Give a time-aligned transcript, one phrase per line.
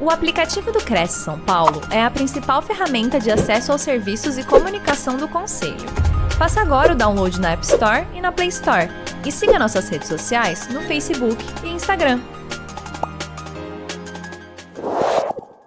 [0.00, 4.46] O aplicativo do Cresce São Paulo é a principal ferramenta de acesso aos serviços e
[4.46, 5.74] comunicação do Conselho.
[6.38, 8.86] Faça agora o download na App Store e na Play Store.
[9.26, 12.20] E siga nossas redes sociais no Facebook e Instagram.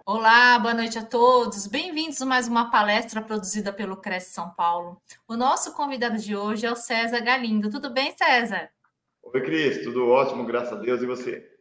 [0.06, 1.68] Olá, boa noite a todos.
[1.68, 4.98] Bem-vindos a mais uma palestra produzida pelo Cresce São Paulo.
[5.28, 7.70] O nosso convidado de hoje é o César Galindo.
[7.70, 8.70] Tudo bem, César?
[9.24, 9.84] Oi, Cris.
[9.84, 11.02] Tudo ótimo, graças a Deus.
[11.02, 11.52] E você?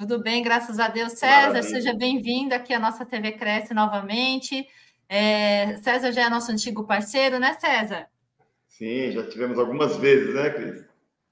[0.00, 1.12] Tudo bem, graças a Deus.
[1.12, 1.62] César, Maravilha.
[1.62, 4.66] seja bem-vindo aqui à nossa TV Cresce novamente.
[5.06, 8.08] É, César já é nosso antigo parceiro, né, César?
[8.66, 10.86] Sim, já tivemos algumas vezes, né, Cris?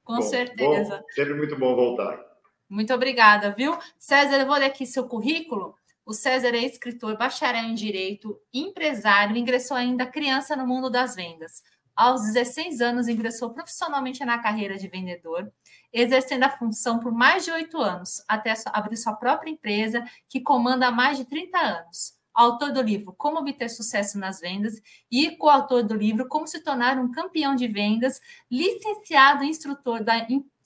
[0.04, 0.98] Com bom, certeza.
[0.98, 2.22] Bom, sempre muito bom voltar.
[2.68, 3.74] Muito obrigada, viu?
[3.98, 5.74] César, eu vou ler aqui seu currículo.
[6.04, 11.62] O César é escritor, bacharel em Direito, empresário, ingressou ainda criança no mundo das vendas.
[11.96, 15.50] Aos 16 anos, ingressou profissionalmente na carreira de vendedor
[15.92, 20.88] exercendo a função por mais de oito anos, até abrir sua própria empresa, que comanda
[20.88, 22.18] há mais de 30 anos.
[22.34, 24.74] Autor do livro Como Obter Sucesso nas Vendas
[25.10, 30.14] e coautor do livro Como Se Tornar um Campeão de Vendas, licenciado instrutor da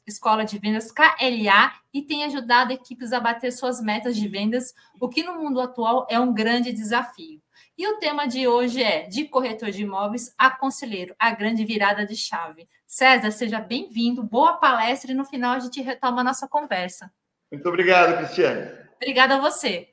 [0.07, 5.09] Escola de Vendas KLA e tem ajudado equipes a bater suas metas de vendas, o
[5.09, 7.41] que no mundo atual é um grande desafio.
[7.77, 12.05] E o tema de hoje é de corretor de imóveis a conselheiro, a grande virada
[12.05, 12.69] de chave.
[12.87, 17.11] César, seja bem-vindo, boa palestra e no final a gente retoma a nossa conversa.
[17.51, 18.71] Muito obrigado, Cristiane.
[18.97, 19.89] Obrigada a você.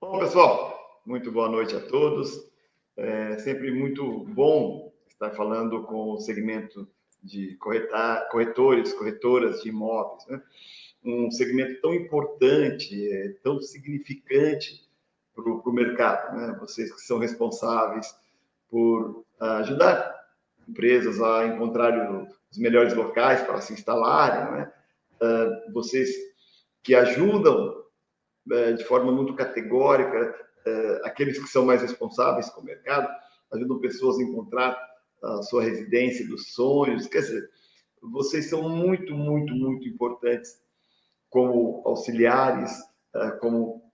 [0.00, 2.32] Bom, pessoal, muito boa noite a todos.
[2.96, 6.88] É sempre muito bom estar falando com o segmento
[7.22, 10.42] de corretar, corretores, corretoras de imóveis, né?
[11.04, 14.85] um segmento tão importante, é, tão significante
[15.36, 16.36] para o mercado.
[16.36, 16.56] Né?
[16.58, 18.12] Vocês que são responsáveis
[18.68, 20.16] por ajudar
[20.68, 24.72] empresas a encontrar os melhores locais para se instalarem, né?
[25.20, 26.10] Uh, vocês
[26.82, 27.84] que ajudam
[28.50, 30.34] uh, de forma muito categórica
[30.66, 33.08] uh, aqueles que são mais responsáveis com o mercado,
[33.52, 34.78] ajudam pessoas a encontrar
[35.22, 37.48] a sua residência dos sonhos, quer dizer,
[38.02, 40.60] vocês são muito, muito, muito importantes
[41.30, 42.70] como auxiliares,
[43.40, 43.85] como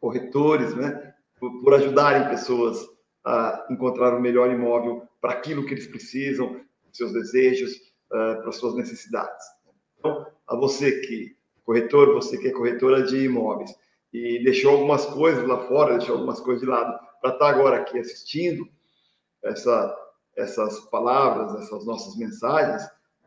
[0.00, 1.14] corretores, né?
[1.38, 2.84] Por, por ajudarem pessoas
[3.24, 6.60] a encontrar o melhor imóvel para aquilo que eles precisam,
[6.92, 7.72] seus desejos,
[8.06, 9.44] uh, para suas necessidades.
[9.98, 13.74] Então, a você que corretor, você que é corretora de imóveis
[14.12, 17.98] e deixou algumas coisas lá fora, deixou algumas coisas de lado para estar agora aqui
[17.98, 18.66] assistindo
[19.42, 19.94] essa,
[20.36, 22.82] essas palavras, essas nossas mensagens,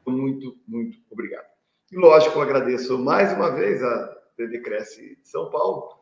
[0.08, 1.46] muito, muito obrigado.
[1.92, 6.01] E lógico, agradeço mais uma vez a TV Cresce de São Paulo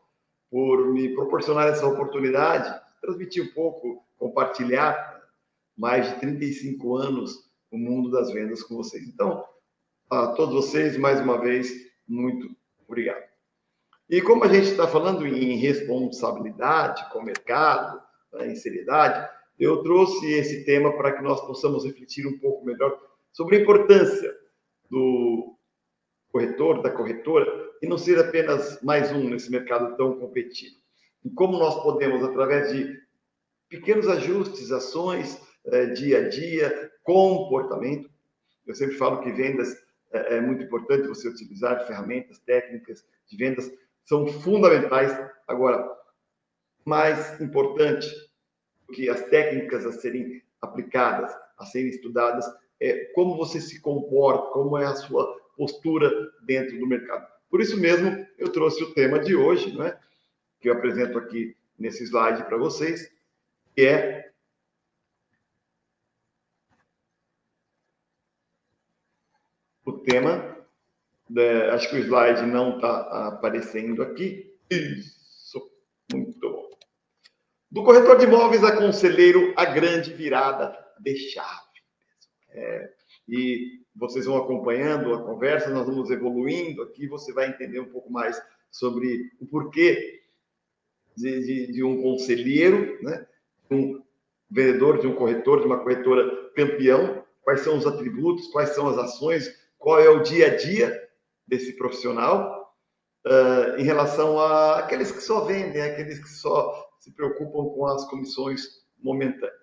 [0.50, 5.20] por me proporcionar essa oportunidade, transmitir um pouco, compartilhar
[5.76, 9.06] mais de 35 anos no mundo das vendas com vocês.
[9.06, 9.44] Então,
[10.10, 11.72] a todos vocês, mais uma vez,
[12.06, 12.54] muito
[12.86, 13.30] obrigado.
[14.08, 19.82] E como a gente está falando em responsabilidade com o mercado, né, em seriedade, eu
[19.84, 22.98] trouxe esse tema para que nós possamos refletir um pouco melhor
[23.32, 24.34] sobre a importância
[24.90, 25.56] do
[26.30, 27.46] corretor, da corretora,
[27.82, 30.76] e não ser apenas mais um nesse mercado tão competitivo.
[31.24, 33.00] E como nós podemos, através de
[33.68, 38.10] pequenos ajustes, ações, é, dia a dia, comportamento.
[38.66, 39.76] Eu sempre falo que vendas
[40.12, 43.70] é, é muito importante você utilizar ferramentas técnicas de vendas,
[44.04, 45.16] são fundamentais.
[45.46, 45.88] Agora,
[46.84, 48.08] mais importante
[48.86, 52.44] do que as técnicas a serem aplicadas, a serem estudadas,
[52.80, 56.10] é como você se comporta, como é a sua postura
[56.40, 57.30] dentro do mercado.
[57.50, 59.94] Por isso mesmo, eu trouxe o tema de hoje, né,
[60.58, 63.12] que eu apresento aqui nesse slide para vocês,
[63.74, 64.30] que é
[70.10, 70.56] tema.
[71.36, 74.56] É, acho que o slide não está aparecendo aqui.
[74.70, 75.70] Isso,
[76.10, 76.70] muito bom.
[77.70, 81.70] Do corretor de imóveis a conselheiro, a grande virada de chave.
[82.48, 82.92] É,
[83.28, 88.10] e vocês vão acompanhando a conversa, nós vamos evoluindo aqui, você vai entender um pouco
[88.10, 88.40] mais
[88.70, 90.22] sobre o porquê
[91.16, 93.26] de, de, de um conselheiro, né?
[93.70, 94.02] um
[94.50, 98.98] vendedor, de um corretor, de uma corretora campeão, quais são os atributos, quais são as
[98.98, 99.48] ações,
[99.78, 101.08] qual é o dia a dia
[101.46, 102.74] desse profissional
[103.26, 108.04] uh, em relação a aqueles que só vendem, aqueles que só se preocupam com as
[108.08, 109.58] comissões momentâneas.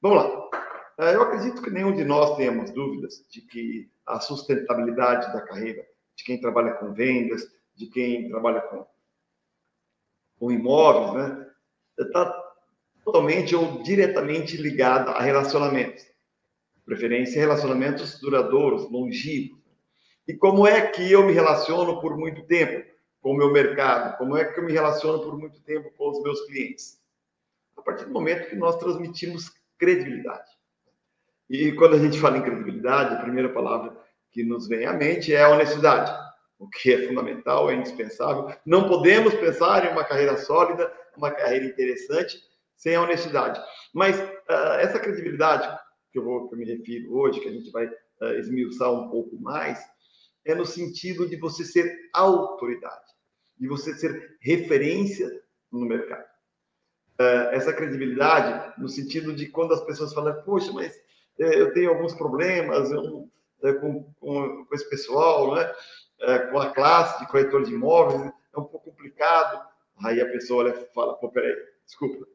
[0.00, 0.61] Vamos lá.
[1.02, 5.84] Uh, eu acredito que nenhum de nós temos dúvidas de que a sustentabilidade da carreira
[6.14, 7.42] de quem trabalha com vendas,
[7.74, 8.86] de quem trabalha com,
[10.38, 11.46] com imóveis, né,
[11.98, 12.32] está
[13.04, 16.10] totalmente ou diretamente ligada a relacionamentos
[16.84, 19.62] preferência relacionamentos duradouros, longínquos.
[20.26, 22.92] E como é que eu me relaciono por muito tempo?
[23.22, 24.18] com o meu mercado?
[24.18, 27.00] Como é que eu me relaciono por muito tempo com os meus clientes?
[27.76, 30.50] A partir do momento que nós transmitimos credibilidade.
[31.48, 33.96] E quando a gente fala em credibilidade, a primeira palavra
[34.32, 36.10] que nos vem à mente é honestidade,
[36.58, 38.54] o que é fundamental, é indispensável.
[38.64, 42.38] Não podemos pensar em uma carreira sólida, uma carreira interessante,
[42.76, 43.60] sem a honestidade.
[43.92, 45.68] Mas uh, essa credibilidade
[46.12, 49.08] que eu, vou, que eu me refiro hoje, que a gente vai uh, esmiuçar um
[49.08, 49.80] pouco mais,
[50.44, 53.04] é no sentido de você ser autoridade,
[53.58, 55.28] de você ser referência
[55.70, 56.24] no mercado.
[57.20, 60.98] Uh, essa credibilidade no sentido de quando as pessoas falam, poxa, mas
[61.38, 63.28] eu tenho alguns problemas eu,
[63.62, 65.72] eh, com, com, com, esse pessoal, né?
[66.20, 69.66] Eh, com a classe de corretor de imóveis, é um pouco complicado.
[70.04, 72.26] Aí a pessoa olha fala, pô, peraí, desculpa,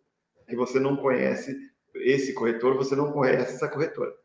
[0.47, 1.55] que você não conhece
[1.95, 4.15] esse corretor, você não conhece essa corretora.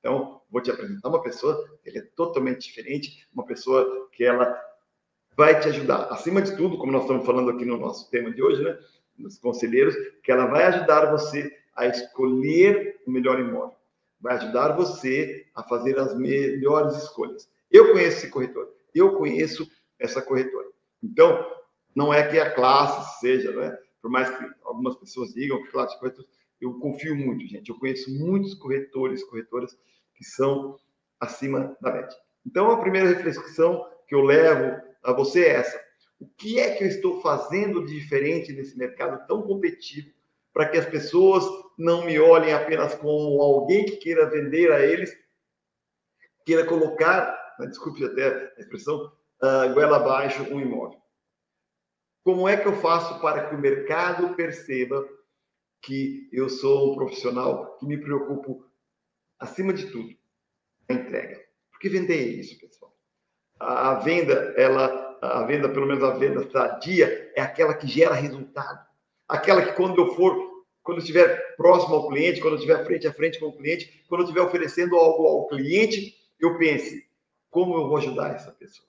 [0.00, 4.56] Então, vou te apresentar uma pessoa que é totalmente diferente, uma pessoa que ela
[5.36, 6.04] vai te ajudar.
[6.12, 8.78] Acima de tudo, como nós estamos falando aqui no nosso tema de hoje, né,
[9.18, 13.76] nos conselheiros, que ela vai ajudar você a escolher o melhor imóvel,
[14.20, 17.48] vai ajudar você a fazer as melhores escolhas.
[17.70, 20.68] Eu conheço esse corretor, eu conheço essa corretora.
[21.02, 21.44] Então,
[21.94, 23.76] não é que a classe seja, né?
[24.06, 26.30] por mais que algumas pessoas digam que classe de corretores,
[26.60, 27.68] eu confio muito, gente.
[27.68, 29.76] Eu conheço muitos corretores, corretoras
[30.14, 30.78] que são
[31.18, 32.16] acima da média.
[32.46, 35.80] Então, a primeira reflexão que eu levo a você é essa.
[36.20, 40.15] O que é que eu estou fazendo de diferente nesse mercado tão competitivo
[40.56, 41.44] para que as pessoas
[41.76, 45.14] não me olhem apenas como alguém que queira vender a eles,
[46.46, 49.12] queira colocar, né, desculpe até a expressão,
[49.42, 50.98] uh, goela abaixo um imóvel.
[52.24, 55.06] Como é que eu faço para que o mercado perceba
[55.82, 58.64] que eu sou um profissional que me preocupo,
[59.38, 60.08] acima de tudo,
[60.88, 61.38] a entrega?
[61.70, 62.96] Porque vender é isso, pessoal.
[63.60, 68.86] A, venda, ela, a venda, pelo menos a venda sadia, é aquela que gera resultado.
[69.28, 70.45] Aquela que quando eu for,
[70.86, 74.40] quando estiver próximo ao cliente, quando estiver frente a frente com o cliente, quando estiver
[74.40, 77.04] oferecendo algo ao cliente, eu pense,
[77.50, 78.88] como eu vou ajudar essa pessoa?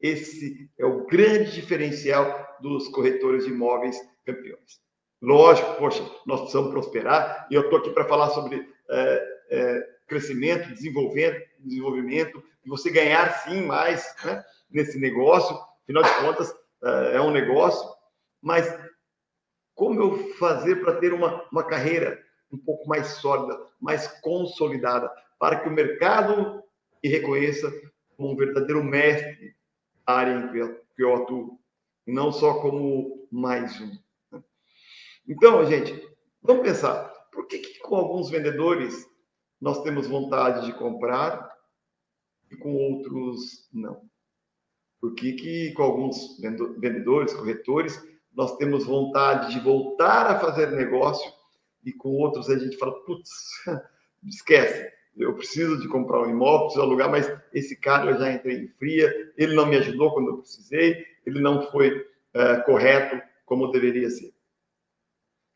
[0.00, 4.80] Esse é o grande diferencial dos corretores de imóveis campeões.
[5.22, 10.74] Lógico, poxa, nós precisamos prosperar e eu estou aqui para falar sobre é, é, crescimento,
[10.74, 15.56] desenvolvimento, desenvolvimento, e você ganhar sim mais né, nesse negócio.
[15.84, 16.52] Afinal de contas,
[16.82, 17.88] é, é um negócio,
[18.42, 18.66] mas
[19.76, 22.20] como eu fazer para ter uma, uma carreira
[22.50, 26.64] um pouco mais sólida, mais consolidada, para que o mercado
[27.04, 27.70] me reconheça
[28.16, 29.54] como um verdadeiro mestre
[30.04, 31.60] área em que eu, que eu atuo,
[32.06, 33.90] não só como mais um.
[34.32, 34.42] Né?
[35.28, 36.08] Então, gente,
[36.40, 39.06] vamos pensar, por que, que com alguns vendedores
[39.60, 41.54] nós temos vontade de comprar
[42.50, 44.08] e com outros não?
[44.98, 46.38] Por que, que com alguns
[46.78, 48.00] vendedores, corretores,
[48.36, 51.32] nós temos vontade de voltar a fazer negócio
[51.82, 53.30] e com outros a gente fala, putz,
[54.24, 58.58] esquece, eu preciso de comprar um imóvel, preciso alugar, mas esse cara eu já entrei
[58.58, 63.70] em fria, ele não me ajudou quando eu precisei, ele não foi é, correto como
[63.70, 64.34] deveria ser.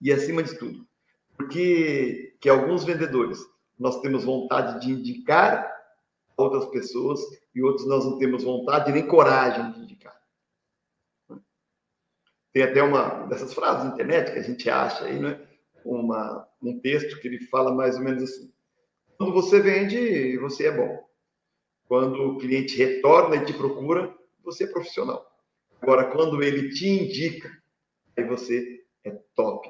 [0.01, 0.87] E acima de tudo,
[1.37, 3.39] porque que alguns vendedores
[3.79, 5.71] nós temos vontade de indicar
[6.37, 7.21] outras pessoas
[7.55, 9.80] e outros nós não temos vontade nem coragem de.
[12.53, 15.41] Tem até uma dessas frases na internet que a gente acha aí, né?
[15.85, 18.53] Uma, um texto que ele fala mais ou menos assim:
[19.17, 21.09] quando você vende, você é bom.
[21.87, 25.27] Quando o cliente retorna e te procura, você é profissional.
[25.81, 27.51] Agora, quando ele te indica,
[28.17, 29.69] aí você é top.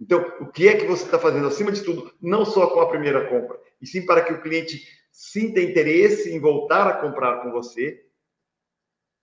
[0.00, 2.88] Então, o que é que você está fazendo, acima de tudo, não só com a
[2.88, 7.50] primeira compra, e sim para que o cliente sinta interesse em voltar a comprar com
[7.50, 8.06] você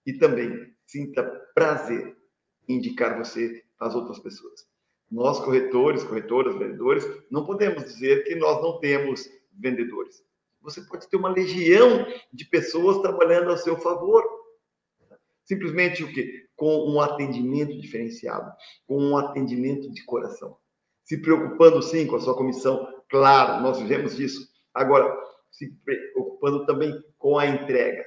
[0.06, 2.18] e também sinta prazer
[2.68, 4.68] indicar você às outras pessoas.
[5.12, 10.24] Nós, corretores, corretoras, vendedores, não podemos dizer que nós não temos vendedores.
[10.62, 14.24] Você pode ter uma legião de pessoas trabalhando a seu favor.
[15.44, 16.48] Simplesmente o quê?
[16.56, 18.52] Com um atendimento diferenciado,
[18.88, 20.58] com um atendimento de coração.
[21.04, 24.50] Se preocupando sim com a sua comissão, claro, nós vivemos disso.
[24.74, 25.16] Agora,
[25.52, 28.06] se preocupando também com a entrega.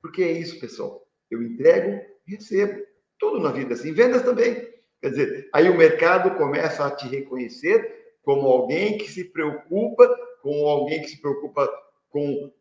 [0.00, 1.06] Porque é isso, pessoal.
[1.30, 2.87] Eu entrego recebo.
[3.18, 3.92] Tudo na vida assim.
[3.92, 4.54] Vendas também.
[5.00, 10.08] Quer dizer, aí o mercado começa a te reconhecer como alguém que se preocupa,
[10.42, 11.68] como alguém que se preocupa
[12.10, 12.52] com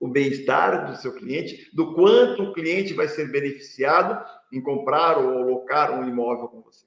[0.00, 5.38] o bem-estar do seu cliente, do quanto o cliente vai ser beneficiado em comprar ou
[5.38, 6.86] alocar um imóvel com você.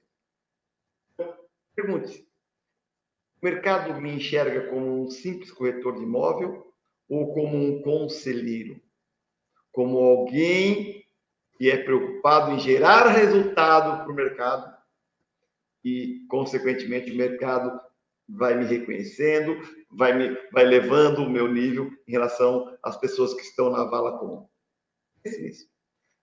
[1.14, 1.34] Então,
[1.76, 2.22] pergunte-se:
[3.42, 6.72] o mercado me enxerga como um simples corretor de imóvel
[7.10, 8.80] ou como um conselheiro?
[9.72, 11.01] Como alguém
[11.62, 14.76] e é preocupado em gerar resultado para o mercado
[15.86, 17.80] e, consequentemente, o mercado
[18.28, 23.44] vai me reconhecendo, vai me vai levando o meu nível em relação às pessoas que
[23.44, 24.48] estão na vala comum.
[25.24, 25.70] Esse mesmo.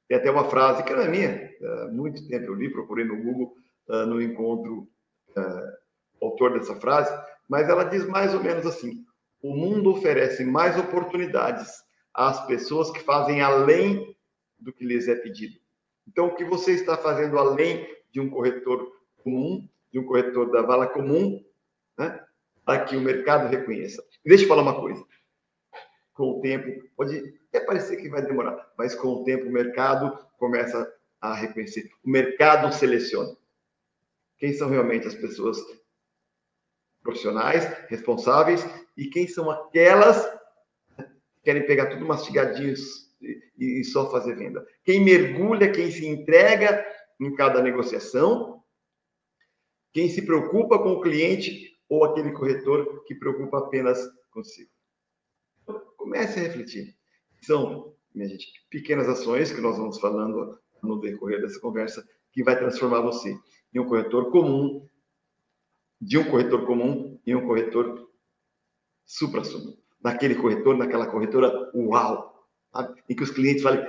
[0.09, 3.23] Tem até uma frase que não é minha, há muito tempo eu li, procurei no
[3.23, 3.55] Google,
[4.09, 4.89] no encontro,
[6.21, 7.17] autor dessa frase,
[7.49, 9.05] mas ela diz mais ou menos assim:
[9.41, 11.71] o mundo oferece mais oportunidades
[12.13, 14.18] às pessoas que fazem além
[14.59, 15.59] do que lhes é pedido.
[16.07, 18.91] Então, o que você está fazendo além de um corretor
[19.23, 21.45] comum, de um corretor da vala comum,
[21.99, 22.25] né?
[22.65, 24.05] para que o mercado reconheça.
[24.25, 25.05] Deixa eu falar uma coisa.
[26.13, 30.19] Com o tempo, pode até parecer que vai demorar, mas com o tempo o mercado
[30.39, 31.91] começa a reconhecer.
[32.05, 33.37] O mercado seleciona.
[34.39, 35.59] Quem são realmente as pessoas
[37.03, 38.65] profissionais, responsáveis,
[38.97, 40.25] e quem são aquelas
[40.97, 44.67] que querem pegar tudo mastigadinhos e, e só fazer venda.
[44.85, 46.85] Quem mergulha, quem se entrega
[47.21, 48.63] em cada negociação,
[49.93, 53.99] quem se preocupa com o cliente ou aquele corretor que preocupa apenas
[54.31, 54.71] consigo.
[55.97, 56.97] Comece a refletir.
[57.41, 62.57] São, minha gente, pequenas ações que nós vamos falando no decorrer dessa conversa que vai
[62.57, 63.37] transformar você
[63.75, 64.89] em um corretor comum,
[66.01, 68.09] de um corretor comum em um corretor
[69.05, 69.77] supra-sumo.
[70.03, 72.28] Naquele corretor, naquela corretora, uau!
[73.09, 73.81] Em que os clientes falem,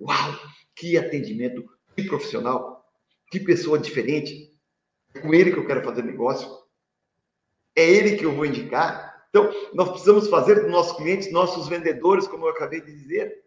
[0.00, 0.40] uau,
[0.74, 2.84] que atendimento, que profissional,
[3.30, 4.50] que pessoa diferente.
[5.14, 6.48] É com ele que eu quero fazer negócio.
[7.74, 9.26] É ele que eu vou indicar.
[9.28, 13.44] Então, nós precisamos fazer dos nossos clientes nossos vendedores, como eu acabei de dizer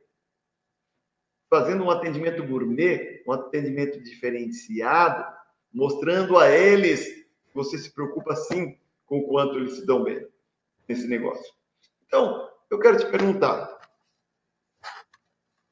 [1.54, 5.24] fazendo um atendimento gourmet, um atendimento diferenciado,
[5.72, 8.76] mostrando a eles que você se preocupa sim
[9.06, 10.28] com o quanto eles se dão bem
[10.90, 11.54] nesse negócio.
[12.08, 13.70] Então, eu quero te perguntar: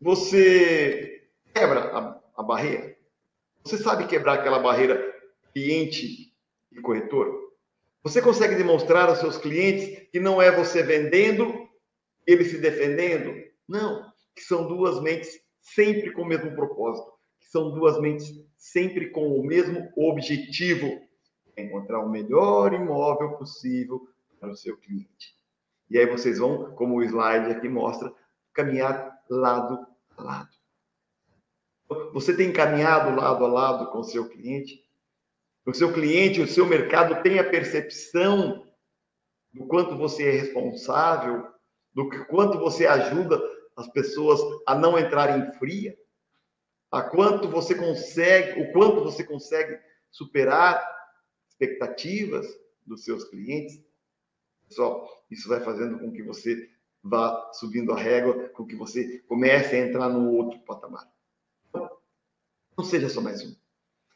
[0.01, 2.97] você quebra a, a barreira?
[3.63, 4.99] Você sabe quebrar aquela barreira
[5.53, 6.33] cliente
[6.71, 7.51] e corretor?
[8.03, 11.69] Você consegue demonstrar aos seus clientes que não é você vendendo,
[12.25, 13.31] ele se defendendo?
[13.67, 19.11] Não, que são duas mentes sempre com o mesmo propósito, que são duas mentes sempre
[19.11, 20.99] com o mesmo objetivo,
[21.55, 24.01] encontrar o melhor imóvel possível
[24.39, 25.35] para o seu cliente.
[25.91, 28.11] E aí vocês vão, como o slide aqui mostra,
[28.51, 29.90] caminhar lado
[30.23, 30.49] lado.
[32.13, 34.85] Você tem caminhado lado a lado com o seu cliente?
[35.65, 38.65] O seu cliente, o seu mercado tem a percepção
[39.53, 41.47] do quanto você é responsável,
[41.93, 43.39] do quanto você ajuda
[43.75, 45.97] as pessoas a não entrarem fria?
[46.89, 50.81] A quanto você consegue, o quanto você consegue superar
[51.49, 52.47] expectativas
[52.85, 53.83] dos seus clientes?
[54.67, 56.70] Pessoal, isso vai fazendo com que você
[57.03, 61.07] vá subindo a régua, com que você comece a entrar no outro patamar.
[62.77, 63.55] Não seja só mais um.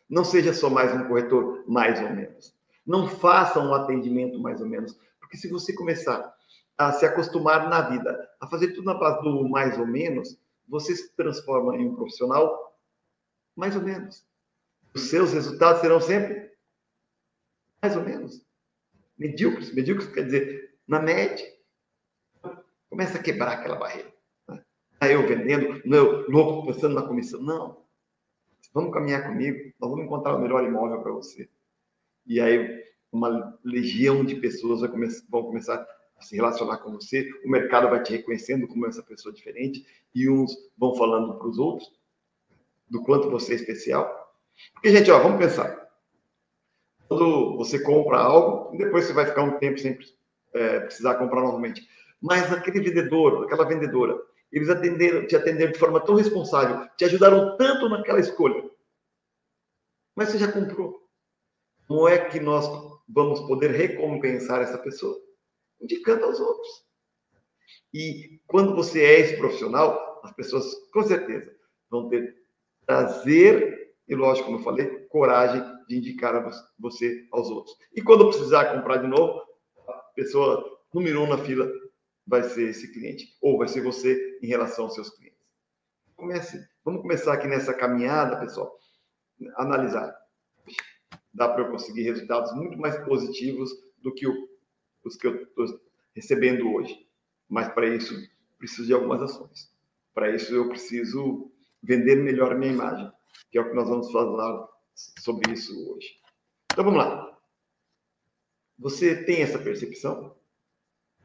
[0.10, 2.56] Não seja só mais um corretor, mais ou menos.
[2.86, 4.98] Não faça um atendimento mais ou menos.
[5.20, 6.36] Porque se você começar
[6.78, 10.38] a se acostumar na vida, a fazer tudo na base do mais ou menos,
[10.68, 12.78] você se transforma em um profissional
[13.56, 14.26] mais ou menos.
[14.94, 16.52] Os seus resultados serão sempre
[17.82, 18.46] mais ou menos.
[19.18, 19.74] Medíocres.
[19.74, 21.55] Medíocres quer dizer na média.
[22.96, 24.10] Começa a quebrar aquela barreira.
[24.48, 24.64] Né?
[24.98, 27.42] Tá eu vendendo, não eu louco pensando na comissão.
[27.42, 27.84] Não.
[28.74, 31.50] Vamos caminhar comigo, nós vamos encontrar o melhor imóvel para você.
[32.26, 34.80] E aí uma legião de pessoas
[35.30, 35.86] vão começar
[36.22, 39.86] se relacionar com você, o mercado vai te reconhecendo como essa pessoa diferente
[40.16, 41.92] e uns vão falando para os outros
[42.90, 44.34] do quanto você é especial.
[44.74, 45.86] Porque, gente, ó, vamos pensar.
[47.10, 50.00] Quando você compra algo, depois você vai ficar um tempo sem
[50.54, 51.86] é, precisar comprar novamente.
[52.22, 54.20] Mas aquele vendedor, aquela vendedora,
[54.52, 58.70] eles atenderam, te atenderam de forma tão responsável, te ajudaram tanto naquela escolha.
[60.16, 61.04] Mas você já comprou.
[61.88, 62.66] Como é que nós
[63.08, 65.26] vamos poder recompensar essa pessoa?
[65.82, 66.86] indicando aos outros.
[67.94, 71.54] E quando você é esse profissional, as pessoas com certeza
[71.90, 72.36] vão ter
[72.86, 77.76] prazer e, lógico, como eu falei, coragem de indicar a você aos outros.
[77.96, 79.42] E quando precisar comprar de novo,
[79.88, 81.70] a pessoa número um na fila
[82.26, 85.40] vai ser esse cliente, ou vai ser você em relação aos seus clientes.
[86.16, 88.78] Comece, vamos começar aqui nessa caminhada, pessoal,
[89.58, 90.16] analisar.
[91.34, 93.70] Dá para eu conseguir resultados muito mais positivos
[94.02, 94.56] do que o
[95.06, 95.66] os que eu estou
[96.16, 97.08] recebendo hoje.
[97.48, 98.16] Mas para isso,
[98.58, 99.72] preciso de algumas ações.
[100.14, 101.52] Para isso, eu preciso
[101.82, 103.12] vender melhor a minha imagem,
[103.52, 106.20] que é o que nós vamos falar sobre isso hoje.
[106.74, 107.38] Então, vamos lá.
[108.80, 110.35] Você tem essa percepção?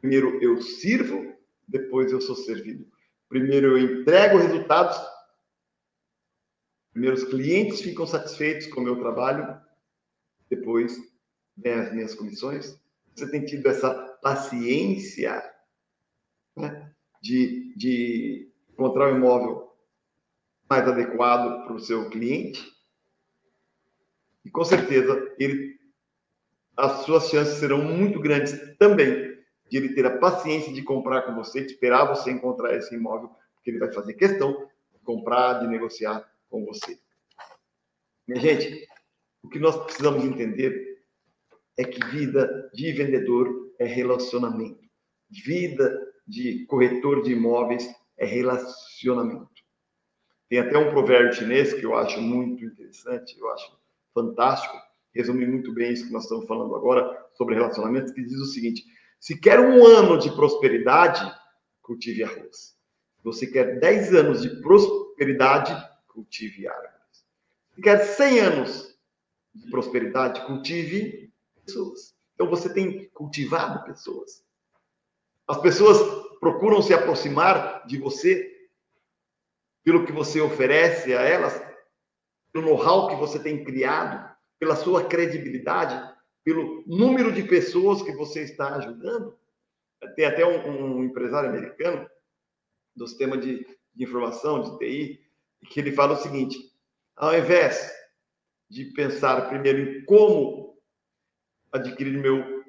[0.01, 1.37] Primeiro eu sirvo,
[1.69, 2.87] depois eu sou servido.
[3.29, 4.97] Primeiro eu entrego resultados,
[6.93, 9.59] Primeiro, os clientes ficam satisfeitos com o meu trabalho,
[10.49, 10.99] depois
[11.57, 12.79] vem as minhas comissões.
[13.15, 15.43] Você tem tido essa paciência
[16.57, 16.93] né,
[17.23, 19.73] de, de encontrar o um imóvel
[20.69, 22.61] mais adequado para o seu cliente?
[24.45, 25.79] E com certeza ele,
[26.77, 29.30] as suas chances serão muito grandes também
[29.71, 33.31] de ele ter a paciência de comprar com você, de esperar você encontrar esse imóvel,
[33.55, 36.99] porque ele vai fazer questão de comprar, de negociar com você.
[38.27, 38.87] Minha gente,
[39.43, 41.03] o que nós precisamos entender
[41.79, 44.81] é que vida de vendedor é relacionamento.
[45.31, 49.49] Vida de corretor de imóveis é relacionamento.
[50.49, 53.79] Tem até um provérbio chinês que eu acho muito interessante, eu acho
[54.13, 54.77] fantástico,
[55.15, 58.85] resume muito bem isso que nós estamos falando agora sobre relacionamentos, que diz o seguinte:
[59.21, 61.23] se quer um ano de prosperidade,
[61.83, 62.75] cultive arroz.
[63.19, 65.77] Se você quer 10 anos de prosperidade,
[66.09, 67.27] cultive árvores.
[67.75, 68.99] Se quer 100 anos
[69.55, 71.31] de prosperidade, cultive
[71.67, 72.15] pessoas.
[72.35, 74.43] Então você tem cultivado pessoas.
[75.47, 75.99] As pessoas
[76.41, 78.51] procuram se aproximar de você
[79.85, 81.61] pelo que você oferece a elas,
[82.53, 85.95] pelo know-how que você tem criado, pela sua credibilidade,
[86.45, 89.39] pelo número de pessoas que você está ajudando.
[90.17, 92.09] Tem até um, um empresário americano
[92.97, 95.21] do sistema de, de informação, de TI,
[95.69, 96.59] que ele fala o seguinte:
[97.17, 97.93] ao invés
[98.69, 100.79] de pensar primeiro em como
[101.73, 102.65] adquirir meu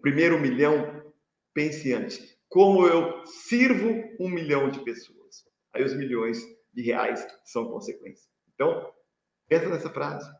[0.00, 1.12] primeiro milhão,
[1.52, 2.34] pense antes.
[2.48, 5.44] Como eu sirvo um milhão de pessoas?
[5.72, 8.28] Aí os milhões de reais são consequência.
[8.54, 8.92] Então,
[9.48, 10.30] pensa nessa frase.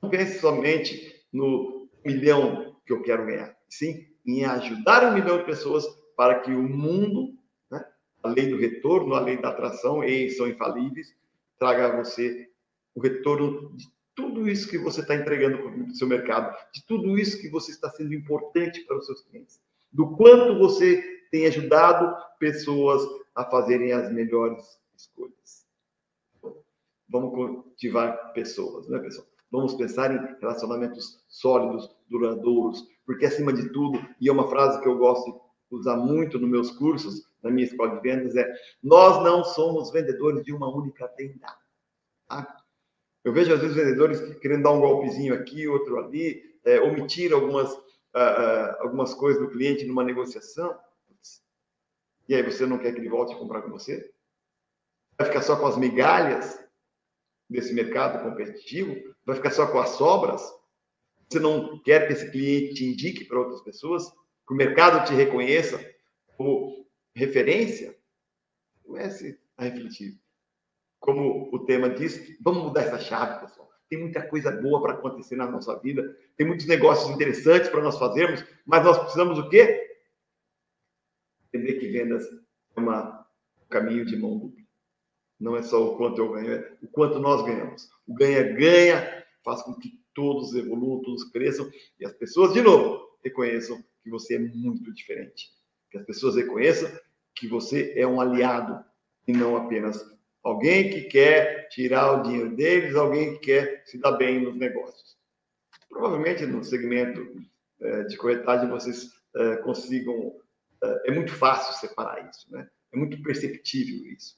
[0.00, 5.44] Não pense somente no milhão que eu quero ganhar, sim em ajudar um milhão de
[5.44, 7.34] pessoas para que o mundo,
[7.70, 7.82] né,
[8.22, 11.16] a lei do retorno, a lei da atração, e são infalíveis,
[11.58, 12.50] traga a você
[12.94, 17.18] o retorno de tudo isso que você está entregando para o seu mercado, de tudo
[17.18, 22.14] isso que você está sendo importante para os seus clientes, do quanto você tem ajudado
[22.38, 23.02] pessoas
[23.34, 25.66] a fazerem as melhores escolhas.
[27.08, 29.26] Vamos cultivar pessoas, né, pessoal?
[29.50, 34.88] Vamos pensar em relacionamentos sólidos, duradouros, porque acima de tudo, e é uma frase que
[34.88, 35.32] eu gosto
[35.70, 39.90] de usar muito nos meus cursos, na minha escola de vendas, é: nós não somos
[39.90, 41.46] vendedores de uma única tenda.
[42.28, 42.56] Tá?
[43.24, 47.72] Eu vejo às vezes vendedores querendo dar um golpezinho aqui, outro ali, é, omitir algumas,
[47.72, 47.78] uh,
[48.14, 50.78] uh, algumas coisas do cliente numa negociação.
[52.28, 54.12] E aí você não quer que ele volte a comprar com você?
[55.16, 56.60] Vai ficar só com as migalhas
[57.48, 59.14] desse mercado competitivo?
[59.24, 60.42] Vai ficar só com as sobras?
[61.28, 64.08] Você não quer que esse cliente te indique para outras pessoas?
[64.46, 65.78] Que o mercado te reconheça
[66.36, 67.96] como referência?
[68.82, 70.18] Comece a refletir.
[70.98, 73.68] Como o tema diz, vamos mudar essa chave, pessoal.
[73.88, 76.02] Tem muita coisa boa para acontecer na nossa vida,
[76.36, 79.98] tem muitos negócios interessantes para nós fazermos, mas nós precisamos o quê?
[81.46, 82.24] Entender que vendas
[82.76, 83.26] é uma,
[83.62, 84.57] um caminho de mão dupla.
[85.38, 87.88] Não é só o quanto eu ganho, é o quanto nós ganhamos.
[88.06, 93.82] O ganha-ganha faz com que todos evoluam, todos cresçam e as pessoas, de novo, reconheçam
[94.02, 95.50] que você é muito diferente.
[95.90, 96.90] Que as pessoas reconheçam
[97.34, 98.84] que você é um aliado
[99.26, 100.04] e não apenas
[100.42, 105.16] alguém que quer tirar o dinheiro deles, alguém que quer se dar bem nos negócios.
[105.88, 107.20] Provavelmente no segmento
[107.80, 110.34] é, de corretagem vocês é, consigam.
[110.82, 112.68] É, é muito fácil separar isso, né?
[112.92, 114.37] É muito perceptível isso.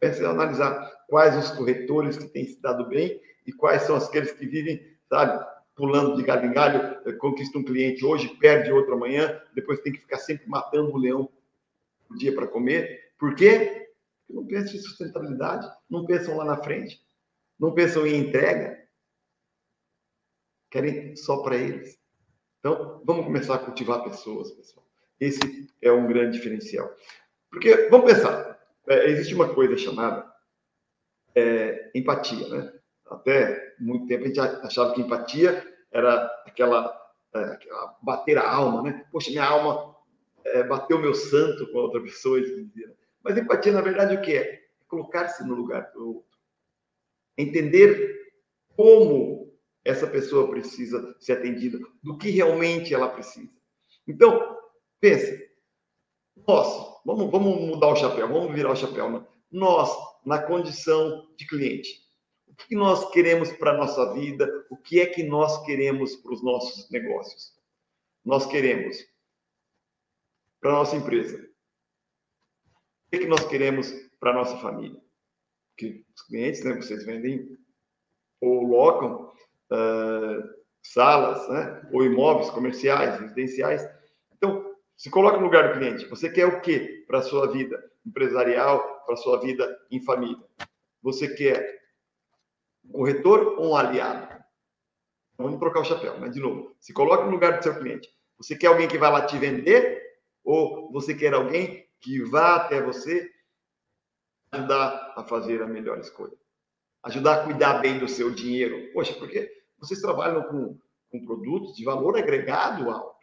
[0.00, 4.32] Pense em analisar quais os corretores que têm se dado bem e quais são aqueles
[4.32, 8.94] que vivem, sabe, pulando de galho em galho, eh, conquista um cliente hoje, perde outro
[8.94, 11.30] amanhã, depois tem que ficar sempre matando o leão
[12.10, 13.12] o dia para comer.
[13.18, 13.88] Por quê?
[14.26, 17.00] Porque não pensam em sustentabilidade, não pensam lá na frente,
[17.58, 18.86] não pensam em entrega,
[20.70, 21.98] querem só para eles.
[22.58, 24.84] Então, vamos começar a cultivar pessoas, pessoal.
[25.20, 26.90] Esse é um grande diferencial.
[27.50, 28.55] Porque, vamos pensar,
[28.88, 30.30] é, existe uma coisa chamada
[31.34, 32.72] é, empatia, né?
[33.06, 36.94] Até muito tempo a gente achava que empatia era aquela,
[37.34, 39.06] é, aquela bater a alma, né?
[39.12, 39.96] Poxa, minha alma
[40.44, 42.40] é, bateu meu santo com a outra pessoa.
[43.22, 44.42] Mas empatia, na verdade, o que é?
[44.42, 46.38] É colocar-se no lugar do outro.
[47.36, 48.30] Entender
[48.76, 49.52] como
[49.84, 53.50] essa pessoa precisa ser atendida, do que realmente ela precisa.
[54.06, 54.56] Então,
[55.00, 55.45] pense,
[56.46, 59.10] nós, vamos, vamos mudar o chapéu, vamos virar o chapéu.
[59.10, 59.26] Né?
[59.50, 59.90] Nós,
[60.24, 62.04] na condição de cliente,
[62.46, 64.48] o que nós queremos para a nossa vida?
[64.70, 67.54] O que é que nós queremos para os nossos negócios?
[68.24, 68.96] Nós queremos
[70.60, 71.38] para a nossa empresa.
[73.06, 75.00] O que é que nós queremos para a nossa família?
[75.76, 77.56] que os clientes, né, vocês vendem
[78.40, 79.32] ou locam
[79.70, 83.82] uh, salas, né, ou imóveis comerciais, residenciais.
[84.96, 86.06] Então, se coloca no lugar do cliente.
[86.06, 90.42] Você quer o quê para a sua vida empresarial, para a sua vida em família?
[91.02, 91.80] Você quer
[92.84, 94.34] um corretor ou um aliado?
[95.38, 98.08] Vamos trocar o chapéu, mas de novo, se coloca no lugar do seu cliente.
[98.38, 100.02] Você quer alguém que vai lá te vender
[100.42, 103.30] ou você quer alguém que vá até você
[104.52, 106.36] ajudar a fazer a melhor escolha?
[107.02, 108.92] Ajudar a cuidar bem do seu dinheiro.
[108.92, 110.78] Poxa, porque vocês trabalham com,
[111.10, 113.15] com produtos de valor agregado alto.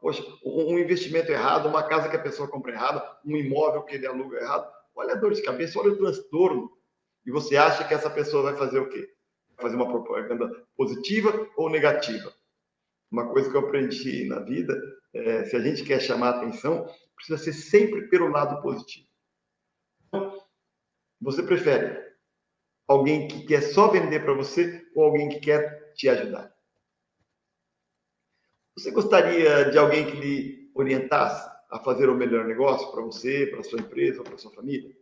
[0.00, 4.06] Poxa, um investimento errado, uma casa que a pessoa compra errada, um imóvel que ele
[4.06, 4.70] aluga errado.
[4.94, 6.70] Olha a dor de cabeça, olha o transtorno.
[7.26, 9.08] E você acha que essa pessoa vai fazer o quê?
[9.60, 12.32] fazer uma propaganda positiva ou negativa.
[13.10, 14.74] Uma coisa que eu aprendi na vida,
[15.12, 19.06] é, se a gente quer chamar atenção, precisa ser sempre pelo lado positivo.
[20.08, 20.40] Então,
[21.20, 22.00] você prefere
[22.88, 26.52] alguém que quer só vender para você ou alguém que quer te ajudar?
[28.80, 33.62] Você gostaria de alguém que lhe orientasse a fazer o melhor negócio para você, para
[33.62, 34.96] sua empresa, para sua família?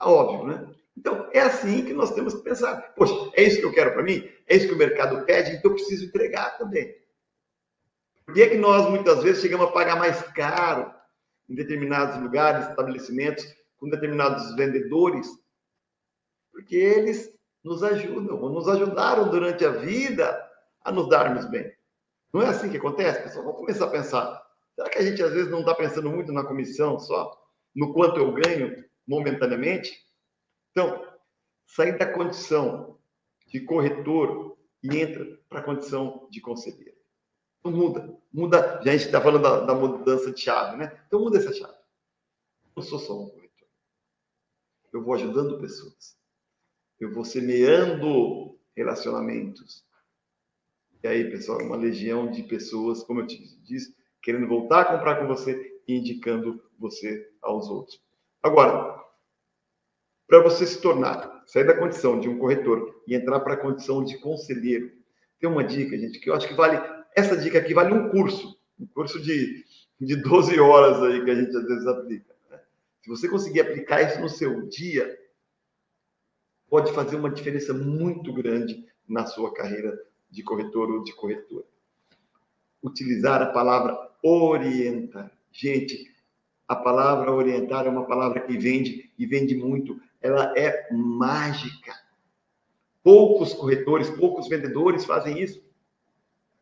[0.00, 0.74] Óbvio, né?
[0.96, 2.94] Então, é assim que nós temos que pensar.
[2.96, 4.28] Poxa, é isso que eu quero para mim?
[4.48, 5.52] É isso que o mercado pede?
[5.52, 6.96] Então, eu preciso entregar também.
[8.24, 10.92] Por que é que nós, muitas vezes, chegamos a pagar mais caro
[11.48, 15.28] em determinados lugares, estabelecimentos, com determinados vendedores?
[16.50, 20.44] Porque eles nos ajudam, ou nos ajudaram durante a vida
[20.82, 21.75] a nos darmos bem.
[22.36, 23.46] Não é assim que acontece, pessoal?
[23.46, 24.46] Vamos começar a pensar.
[24.74, 27.34] Será que a gente, às vezes, não está pensando muito na comissão só?
[27.74, 30.06] No quanto eu ganho momentaneamente?
[30.70, 31.02] Então,
[31.64, 32.98] sair da condição
[33.46, 36.98] de corretor e entra para a condição de conselheiro.
[37.60, 38.82] Então muda, muda.
[38.84, 41.04] Já a gente está falando da, da, mudança de chave, né?
[41.06, 41.78] Então muda essa chave.
[42.76, 43.68] Eu sou só um corretor.
[44.92, 46.18] Eu vou ajudando pessoas.
[47.00, 49.85] Eu vou semeando relacionamentos.
[51.02, 55.16] E aí, pessoal, uma legião de pessoas, como eu te disse, querendo voltar a comprar
[55.16, 58.00] com você e indicando você aos outros.
[58.42, 58.96] Agora,
[60.26, 64.02] para você se tornar, sair da condição de um corretor e entrar para a condição
[64.02, 64.90] de conselheiro,
[65.38, 66.80] tem uma dica, gente, que eu acho que vale.
[67.14, 69.64] Essa dica aqui vale um curso, um curso de,
[70.00, 72.34] de 12 horas aí que a gente às vezes aplica.
[72.50, 72.60] Né?
[73.02, 75.16] Se você conseguir aplicar isso no seu dia,
[76.68, 79.96] pode fazer uma diferença muito grande na sua carreira
[80.36, 81.64] de corretor ou de corretora.
[82.82, 85.32] Utilizar a palavra orientar.
[85.50, 86.14] Gente,
[86.68, 91.94] a palavra orientar é uma palavra que vende e vende muito ela é mágica.
[93.02, 95.64] Poucos corretores, poucos vendedores fazem isso.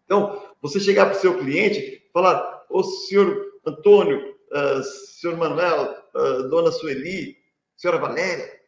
[0.04, 6.48] Então, você chegar para o seu cliente, falar, ô senhor Antônio, uh, senhor Manuel, uh,
[6.48, 7.38] dona Sueli,
[7.74, 8.60] senhora Valéria,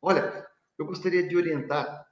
[0.00, 0.46] olha,
[0.78, 2.07] eu gostaria de orientar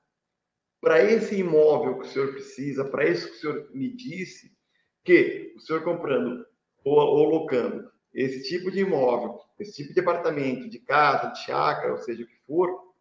[0.86, 4.56] para esse imóvel que o senhor precisa, para isso que o senhor me disse,
[5.02, 6.46] que o senhor comprando
[6.84, 11.90] ou, ou locando esse tipo de imóvel, esse tipo de apartamento, de casa, de chácara,
[11.90, 12.94] ou seja, o que for,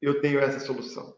[0.00, 1.14] eu tenho essa solução.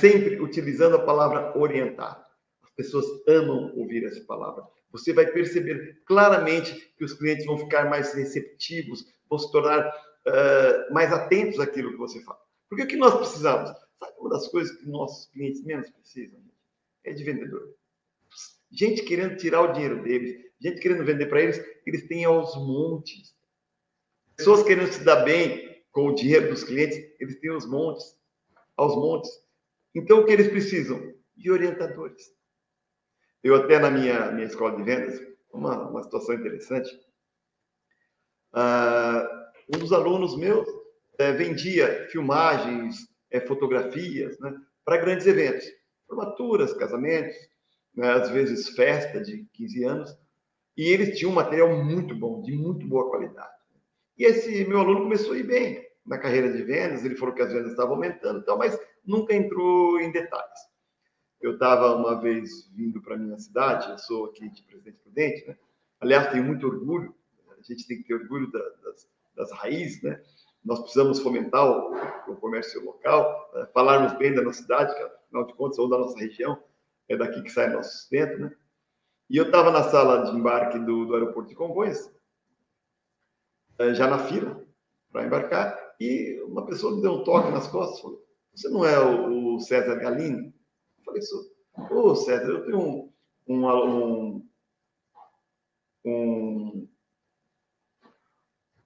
[0.00, 2.28] Sempre utilizando a palavra orientar.
[2.60, 4.64] As pessoas amam ouvir essa palavra.
[4.90, 10.92] Você vai perceber claramente que os clientes vão ficar mais receptivos, vão se tornar uh,
[10.92, 12.42] mais atentos àquilo que você fala.
[12.72, 13.68] Porque o que nós precisamos?
[13.98, 16.40] Sabe uma das coisas que nossos clientes menos precisam?
[17.04, 17.76] É de vendedor.
[18.70, 23.36] Gente querendo tirar o dinheiro deles, gente querendo vender para eles, eles têm aos montes.
[24.34, 28.16] Pessoas querendo se dar bem com o dinheiro dos clientes, eles têm aos montes,
[28.74, 29.30] aos montes.
[29.94, 31.12] Então, o que eles precisam?
[31.36, 32.34] De orientadores.
[33.44, 35.20] Eu até na minha, minha escola de vendas,
[35.52, 36.90] uma, uma situação interessante,
[38.54, 40.81] uh, um dos alunos meus
[41.18, 43.02] vendia filmagens,
[43.34, 45.66] uh, fotografias, né, para grandes eventos,
[46.06, 47.36] formaturas, casamentos,
[47.94, 50.18] né, às vezes festa de 15 anos,
[50.76, 53.52] e eles tinham um material muito bom, de muito boa qualidade.
[54.18, 57.42] E esse meu aluno começou a ir bem na carreira de vendas, ele falou que
[57.42, 60.60] as vendas estavam aumentando, então, mas nunca entrou em detalhes.
[61.40, 65.56] Eu estava uma vez vindo para minha cidade, eu sou aqui de Presidente Prudente, né?
[66.00, 67.14] Aliás, tenho muito orgulho,
[67.50, 70.20] a gente tem que ter orgulho da, das, das, raízes, né?
[70.64, 73.66] Nós precisamos fomentar o, o comércio local, né?
[73.74, 76.62] falarmos bem da nossa cidade, que afinal de contas, ou da nossa região,
[77.08, 78.54] é daqui que sai nosso sustento, né?
[79.28, 82.12] E eu estava na sala de embarque do, do aeroporto de Congonhas,
[83.78, 84.62] eh, já na fila
[85.10, 88.22] para embarcar, e uma pessoa me deu um toque nas costas, falou,
[88.54, 90.54] você não é o, o César Galini?
[90.98, 91.40] Eu falei, sou.
[91.90, 93.12] Ô, César, eu tenho um,
[93.48, 94.48] um, um,
[96.04, 96.88] um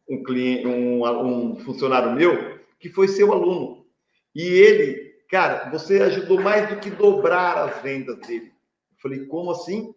[0.09, 3.87] um, cliente, um, um funcionário meu que foi seu aluno.
[4.35, 8.47] E ele, cara, você ajudou mais do que dobrar as vendas dele.
[8.47, 9.87] Eu falei, como assim?
[9.87, 9.95] Ele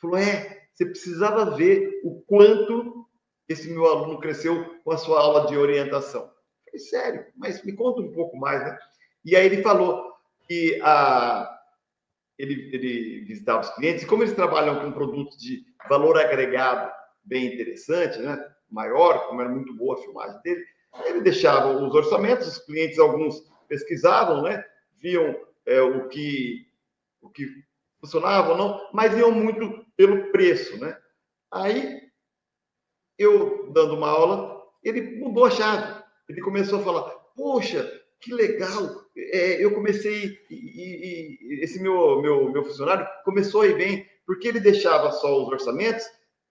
[0.00, 3.06] falou, é, você precisava ver o quanto
[3.48, 6.22] esse meu aluno cresceu com a sua aula de orientação.
[6.22, 8.76] Eu falei, sério, mas me conta um pouco mais, né?
[9.24, 10.12] E aí ele falou
[10.46, 11.58] que a,
[12.38, 16.92] ele, ele visitava os clientes, e como eles trabalham com produtos de valor agregado
[17.24, 18.38] bem interessante, né?
[18.70, 20.64] Maior, como era muito boa a filmagem dele,
[21.04, 24.64] ele deixava os orçamentos, os clientes, alguns pesquisavam, né?
[25.00, 26.66] viam é, o, que,
[27.20, 27.46] o que
[28.00, 30.78] funcionava ou não, mas iam muito pelo preço.
[30.78, 30.96] Né?
[31.52, 32.00] Aí,
[33.18, 36.02] eu dando uma aula, ele mudou a chave.
[36.28, 37.02] Ele começou a falar:
[37.36, 37.88] Poxa,
[38.20, 39.04] que legal!
[39.16, 44.06] É, eu comecei, e, e, e, esse meu, meu, meu funcionário começou a ir bem,
[44.26, 46.04] porque ele deixava só os orçamentos,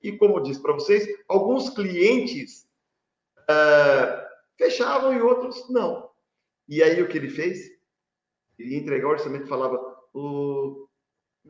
[0.10, 2.68] e como eu disse para vocês, alguns clientes
[3.42, 4.26] uh,
[4.58, 6.10] fechavam e outros não.
[6.68, 7.60] E aí o que ele fez?
[8.58, 9.78] Ele ia entregar o orçamento e falava:
[10.14, 10.88] o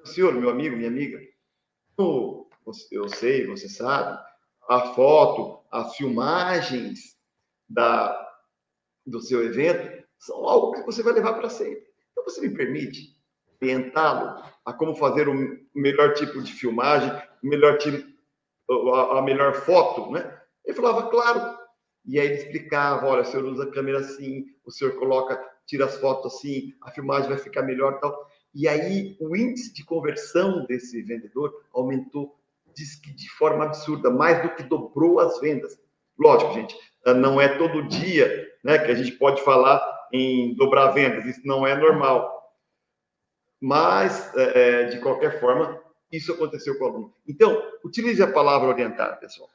[0.05, 1.19] senhor, meu amigo, minha amiga,
[2.91, 4.19] eu sei, você sabe,
[4.67, 7.15] a foto, as filmagens
[7.69, 8.35] da,
[9.05, 11.85] do seu evento são algo que você vai levar para sempre.
[12.11, 13.15] Então, você me permite
[13.61, 15.35] orientá-lo a como fazer o
[15.73, 17.11] melhor tipo de filmagem,
[17.43, 18.14] o melhor tipo,
[18.69, 20.39] a melhor foto, né?
[20.65, 21.57] Ele falava, claro.
[22.05, 25.85] E aí ele explicava, olha, o senhor usa a câmera assim, o senhor coloca, tira
[25.85, 28.29] as fotos assim, a filmagem vai ficar melhor tal.
[28.53, 32.39] E aí o índice de conversão desse vendedor aumentou,
[32.73, 35.79] diz que de forma absurda, mais do que dobrou as vendas.
[36.17, 36.75] Lógico, gente,
[37.17, 41.65] não é todo dia né, que a gente pode falar em dobrar vendas, isso não
[41.65, 42.33] é normal.
[43.59, 45.81] Mas, é, de qualquer forma,
[46.15, 47.15] isso aconteceu com o aluno.
[47.27, 49.49] Então, utilize a palavra orientar, pessoal.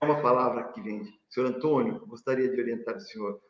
[0.00, 1.12] É uma palavra que vende.
[1.28, 3.40] Senhor Antônio, gostaria de orientar o senhor.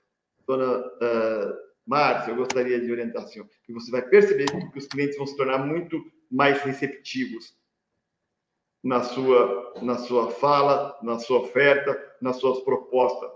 [0.47, 3.49] Dona uh, Márcia, eu gostaria de orientar o senhor.
[3.69, 7.57] E você vai perceber que os clientes vão se tornar muito mais receptivos
[8.83, 13.31] na sua, na sua fala, na sua oferta, nas suas propostas.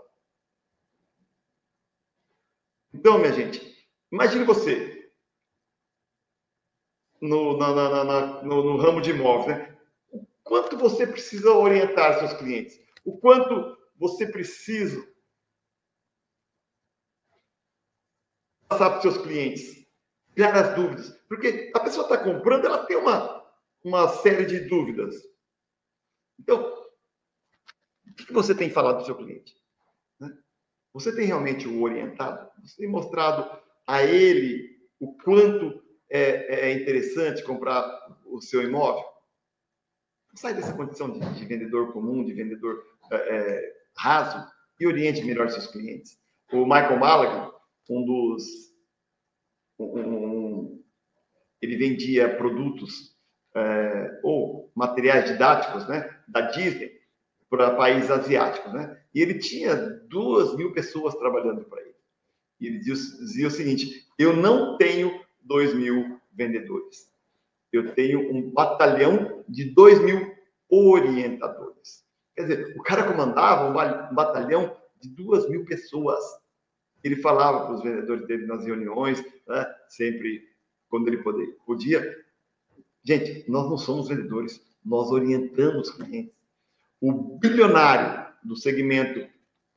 [2.92, 4.93] Então, minha gente, imagine você
[7.24, 9.78] no, na, na, na, no, no ramo de imóveis, né?
[10.12, 12.78] O quanto você precisa orientar seus clientes?
[13.04, 15.02] O quanto você precisa
[18.68, 19.86] passar para os seus clientes,
[20.34, 21.10] tirar as dúvidas.
[21.28, 23.42] Porque a pessoa está comprando, ela tem uma,
[23.82, 25.14] uma série de dúvidas.
[26.38, 26.60] Então,
[28.06, 29.54] o que você tem falado para o seu cliente?
[30.92, 32.50] Você tem realmente o orientado?
[32.62, 35.83] Você tem mostrado a ele o quanto
[36.14, 37.82] é, é interessante comprar
[38.24, 39.04] o seu imóvel?
[40.36, 44.46] Sai dessa condição de, de vendedor comum, de vendedor é, é, raso
[44.78, 46.16] e oriente melhor seus clientes.
[46.52, 47.50] O Michael Malagan,
[47.90, 48.44] um dos.
[49.76, 50.84] Um, um,
[51.60, 53.16] ele vendia produtos
[53.56, 56.92] é, ou materiais didáticos né, da Disney
[57.50, 58.72] para países asiáticos.
[58.72, 59.00] Né?
[59.12, 59.74] E ele tinha
[60.08, 61.94] duas mil pessoas trabalhando para ele.
[62.60, 67.10] E ele dizia o seguinte: eu não tenho dois mil vendedores.
[67.72, 70.34] Eu tenho um batalhão de dois mil
[70.68, 72.04] orientadores.
[72.34, 76.22] Quer dizer, o cara comandava um batalhão de duas mil pessoas.
[77.02, 79.74] Ele falava para os vendedores dele nas reuniões, né?
[79.88, 80.48] sempre
[80.88, 81.22] quando ele
[81.66, 82.24] podia.
[83.02, 86.34] Gente, nós não somos vendedores, nós orientamos clientes.
[87.00, 89.28] O bilionário do segmento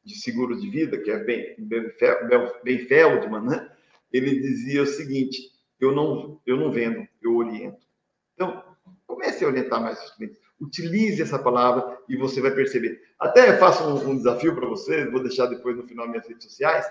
[0.03, 3.71] de seguro de vida, que é Ben, ben Feldman, né?
[4.11, 7.85] ele dizia o seguinte: eu não, eu não vendo, eu oriento.
[8.33, 8.63] Então,
[9.05, 10.39] comece a orientar mais os clientes.
[10.59, 13.01] Utilize essa palavra e você vai perceber.
[13.19, 16.85] Até faço um, um desafio para você, vou deixar depois no final minhas redes sociais.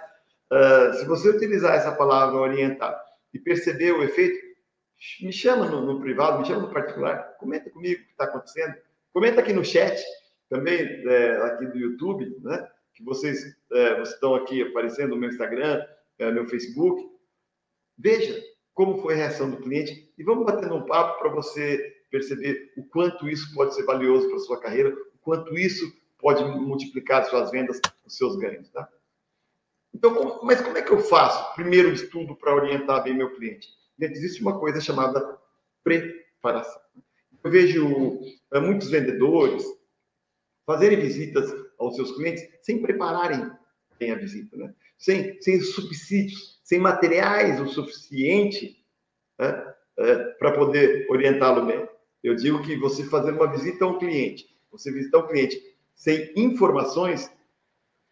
[0.50, 2.96] Uh, se você utilizar essa palavra orientar
[3.34, 4.46] e perceber o efeito,
[5.20, 8.74] me chama no, no privado, me chama no particular, comenta comigo o que está acontecendo,
[9.12, 10.00] comenta aqui no chat
[10.48, 12.68] também é, aqui do YouTube, né?
[12.94, 15.84] Que vocês, é, vocês estão aqui aparecendo no meu Instagram,
[16.18, 17.10] é, meu Facebook.
[17.98, 18.40] Veja
[18.76, 22.84] como foi a reação do cliente e vamos batendo um papo para você perceber o
[22.84, 27.80] quanto isso pode ser valioso para sua carreira, o quanto isso pode multiplicar suas vendas,
[28.04, 28.86] os seus ganhos, tá?
[29.94, 31.54] Então, mas como é que eu faço?
[31.54, 33.66] Primeiro estudo para orientar bem meu cliente.
[33.98, 35.38] Existe uma coisa chamada
[35.82, 36.82] preparação.
[37.42, 38.20] Eu vejo
[38.52, 39.64] é, muitos vendedores
[40.66, 43.50] fazerem visitas aos seus clientes sem prepararem
[43.98, 44.74] bem a visita, né?
[44.98, 48.84] sem, sem subsídios, sem materiais o suficiente
[49.38, 49.74] né?
[49.98, 51.88] é, para poder orientá-lo bem.
[52.24, 55.62] Eu digo que você fazer uma visita a um cliente, você visitar um cliente
[55.94, 57.30] sem informações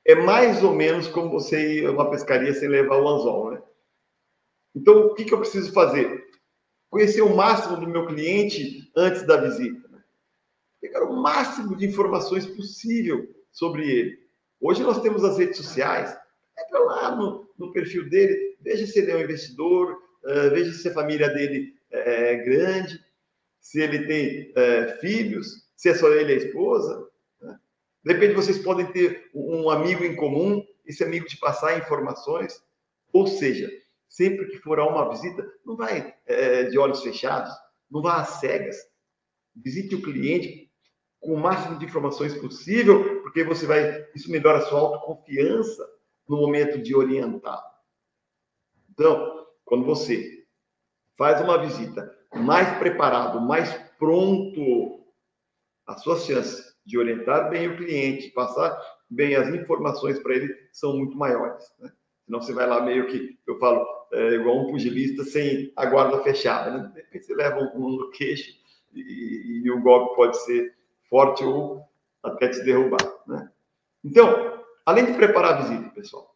[0.07, 3.63] é mais ou menos como você ir a uma pescaria sem levar o anzol, né?
[4.73, 6.25] Então, o que, que eu preciso fazer?
[6.89, 9.89] Conhecer o máximo do meu cliente antes da visita.
[9.89, 10.03] Né?
[10.81, 14.19] Pegar o máximo de informações possível sobre ele.
[14.61, 16.17] Hoje nós temos as redes sociais.
[16.59, 19.93] Entra lá no, no perfil dele, veja se ele é um investidor,
[20.25, 23.01] uh, veja se a família dele é grande,
[23.61, 27.09] se ele tem uh, filhos, se é só ele a esposa.
[27.41, 27.59] Né?
[28.05, 32.63] De repente vocês podem ter um amigo em comum, esse amigo te passar informações.
[33.13, 33.71] Ou seja,
[34.09, 36.15] sempre que for a uma visita, não vai
[36.69, 37.53] de olhos fechados,
[37.89, 38.77] não vá às cegas.
[39.55, 40.69] Visite o cliente
[41.21, 45.94] com o máximo de informações possível, porque você vai, isso melhora a sua autoconfiança
[46.29, 47.63] no momento de orientar.
[48.91, 50.45] Então, quando você
[51.17, 55.05] faz uma visita mais preparado, mais pronto,
[55.87, 58.77] as suas chances de orientar bem o cliente, passar
[59.09, 61.65] bem as informações para ele são muito maiores.
[61.79, 61.91] Né?
[62.25, 66.23] Senão você vai lá meio que, eu falo, é, igual um pugilista sem a guarda
[66.23, 66.71] fechada.
[66.71, 66.91] Né?
[66.95, 68.51] De repente você leva um, no queixo
[68.93, 70.75] e, e, o golpe pode ser
[71.09, 71.83] forte ou
[72.23, 73.05] até te derrubar.
[73.27, 73.51] Né?
[74.05, 74.54] Então,
[74.85, 76.35] além de preparar a visita, pessoal.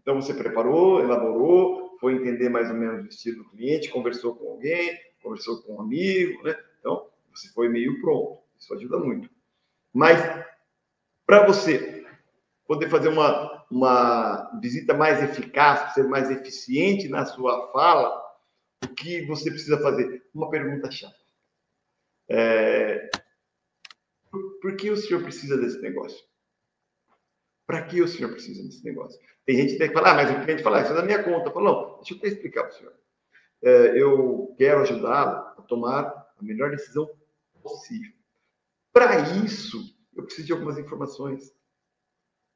[0.00, 4.50] Então você preparou, elaborou, foi entender mais ou menos o estilo do cliente, conversou com
[4.50, 6.56] alguém, conversou com um amigo, né?
[6.80, 8.42] Então, você foi meio pronto.
[8.58, 9.30] Isso ajuda muito.
[9.92, 10.18] Mas,
[11.24, 12.04] para você
[12.66, 18.20] poder fazer uma, uma visita mais eficaz, ser mais eficiente na sua fala,
[18.84, 20.26] o que você precisa fazer?
[20.34, 21.14] Uma pergunta chata.
[22.28, 23.10] É,
[24.60, 26.24] por que o senhor precisa desse negócio?
[27.72, 29.18] Para que o senhor precisa desse negócio?
[29.46, 31.02] Tem gente que tem que falar, ah, mas o cliente fala, ah, isso é da
[31.02, 31.50] minha conta.
[31.50, 32.92] Fala, não, deixa eu explicar para o senhor.
[33.62, 36.02] É, eu quero ajudá-lo a tomar
[36.38, 37.08] a melhor decisão
[37.62, 38.12] possível.
[38.92, 41.50] Para isso, eu preciso de algumas informações.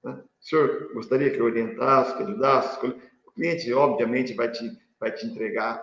[0.05, 0.23] Né?
[0.39, 2.87] O senhor gostaria que eu orientasse, que ajudasse?
[3.25, 5.83] O cliente, obviamente, vai te, vai te entregar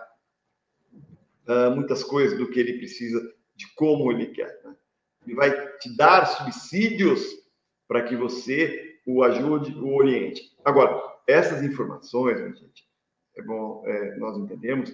[1.48, 3.20] uh, muitas coisas do que ele precisa,
[3.56, 4.60] de como ele quer.
[4.62, 4.76] Né?
[5.26, 7.20] Ele vai te dar subsídios
[7.88, 10.42] para que você o ajude, o oriente.
[10.64, 12.84] Agora, essas informações, gente,
[13.36, 14.92] é bom, é, nós entendemos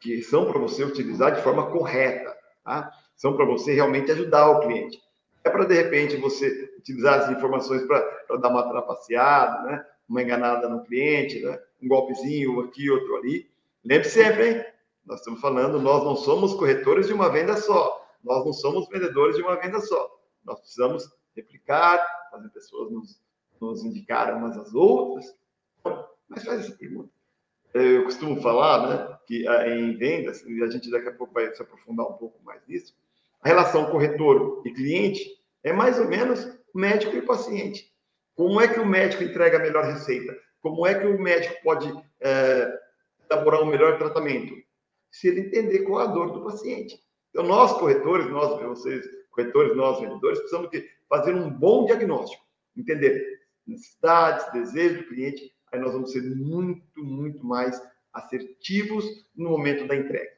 [0.00, 2.90] que são para você utilizar de forma correta, tá?
[3.16, 4.98] São para você realmente ajudar o cliente.
[5.44, 9.86] É para, de repente, você utilizar as informações para dar uma trapaceada, né?
[10.08, 11.58] uma enganada no cliente, né?
[11.82, 13.50] um golpezinho aqui, outro ali.
[13.84, 14.64] Lembre sempre, hein?
[15.04, 18.06] Nós estamos falando, nós não somos corretores de uma venda só.
[18.22, 20.10] Nós não somos vendedores de uma venda só.
[20.44, 23.20] Nós precisamos replicar, fazer pessoas nos,
[23.60, 25.34] nos indicar umas às outras.
[26.28, 27.10] Mas faz essa pergunta.
[27.72, 31.54] Eu costumo falar né, que ah, em vendas, e a gente daqui a pouco vai
[31.54, 32.94] se aprofundar um pouco mais nisso,
[33.42, 37.90] a relação corretor e cliente é mais ou menos médico e paciente.
[38.34, 40.36] Como é que o médico entrega a melhor receita?
[40.60, 42.78] Como é que o médico pode é,
[43.30, 44.54] elaborar um melhor tratamento?
[45.10, 47.00] Se ele entender qual é a dor do paciente.
[47.30, 50.70] Então, nós corretores, nós, vocês corretores, nós vendedores, precisamos
[51.10, 52.42] fazer um bom diagnóstico,
[52.76, 59.86] entender necessidades, desejos do cliente, aí nós vamos ser muito, muito mais assertivos no momento
[59.86, 60.30] da entrega.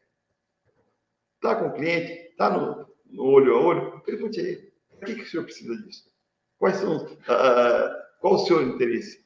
[1.37, 5.15] Está com o cliente, está no, no olho a olho, pergunte a ele, por que,
[5.15, 6.11] que o senhor precisa disso?
[6.59, 9.25] Quais são, uh, qual o seu interesse?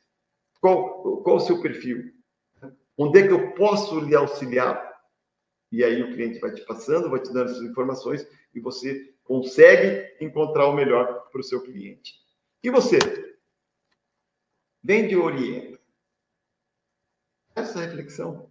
[0.60, 2.12] Qual, qual o seu perfil?
[2.98, 4.96] Onde é que eu posso lhe auxiliar?
[5.70, 10.16] E aí o cliente vai te passando, vai te dando essas informações e você consegue
[10.20, 12.14] encontrar o melhor para o seu cliente.
[12.62, 12.98] E você?
[14.82, 15.78] Vende ou orienta?
[17.54, 18.50] Essa reflexão.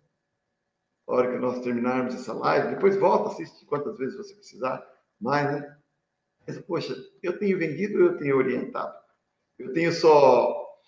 [1.07, 4.85] A hora que nós terminarmos essa live, depois volta, assiste quantas vezes você precisar
[5.19, 5.77] mais, né?
[6.45, 8.95] Mas, poxa, eu tenho vendido eu tenho orientado?
[9.57, 10.79] Eu tenho só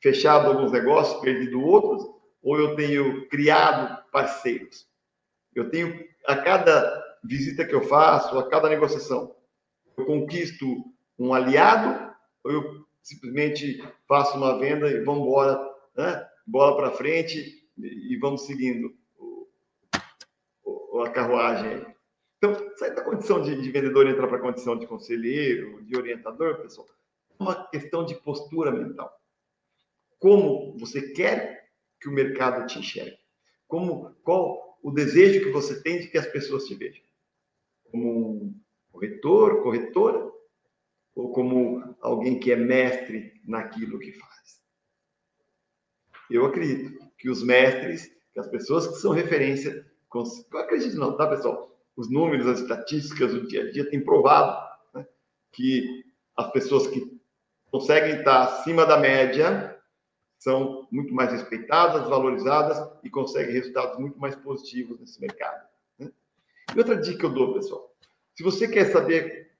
[0.00, 2.08] fechado alguns negócios, perdido outros,
[2.42, 4.88] ou eu tenho criado parceiros?
[5.54, 9.36] Eu tenho, a cada visita que eu faço, a cada negociação,
[9.96, 10.66] eu conquisto
[11.18, 12.10] um aliado
[12.42, 15.60] ou eu simplesmente faço uma venda e vamos embora,
[15.94, 16.26] né?
[16.46, 18.96] bola para frente e vamos seguindo
[21.04, 21.86] a carruagem.
[22.38, 25.96] Então, sair da condição de, de vendedor e entrar para a condição de conselheiro, de
[25.96, 26.86] orientador, pessoal,
[27.38, 29.12] é uma questão de postura mental.
[30.18, 31.68] Como você quer
[32.00, 33.18] que o mercado te enxergue?
[33.66, 37.07] Como, qual o desejo que você tem de que as pessoas te vejam?
[37.90, 38.60] Como um
[38.90, 40.30] corretor, corretora?
[41.14, 44.62] Ou como alguém que é mestre naquilo que faz?
[46.30, 49.84] Eu acredito que os mestres, que as pessoas que são referência,
[50.14, 51.68] eu acredito não, tá, pessoal?
[51.98, 54.56] os números, as estatísticas do dia a dia têm provado
[54.94, 55.04] né,
[55.50, 56.04] que
[56.36, 57.20] as pessoas que
[57.72, 59.76] conseguem estar acima da média
[60.38, 65.67] são muito mais respeitadas, valorizadas e conseguem resultados muito mais positivos nesse mercado.
[66.74, 67.94] E outra dica que eu dou, pessoal:
[68.34, 69.52] se você quer saber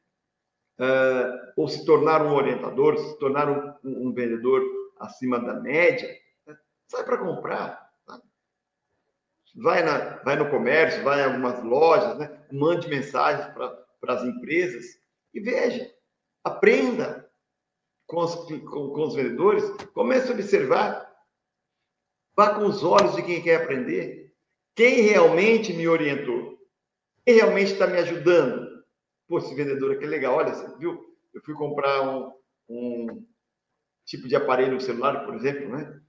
[0.79, 4.63] uh, ou se tornar um orientador, se tornar um, um vendedor
[4.99, 6.09] acima da média,
[6.47, 6.57] né?
[6.87, 7.91] sai para comprar.
[8.07, 8.21] Tá?
[9.57, 12.41] Vai, na, vai no comércio, vai em algumas lojas, né?
[12.53, 14.99] mande mensagens para as empresas
[15.35, 15.93] e veja,
[16.43, 17.31] aprenda,
[18.07, 21.09] com os, com, com os vendedores, comece a observar.
[22.35, 24.35] Vá com os olhos de quem quer aprender.
[24.75, 26.58] Quem realmente me orientou?
[27.33, 28.83] Realmente está me ajudando?
[29.29, 30.37] Pô, esse vendedor aqui é legal.
[30.37, 30.99] Olha, você viu?
[31.35, 32.33] Eu fui comprar um,
[32.69, 33.27] um
[34.07, 36.01] tipo de aparelho celular, por exemplo, né?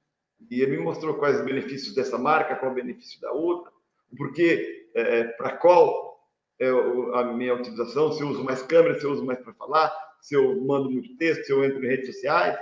[0.49, 3.70] E ele me mostrou quais os benefícios dessa marca, qual o benefício da outra,
[4.17, 6.26] porque é, para qual
[6.57, 9.93] é a minha utilização, se eu uso mais câmera, se eu uso mais para falar,
[10.22, 12.57] se eu mando muito texto, se eu entro em redes sociais,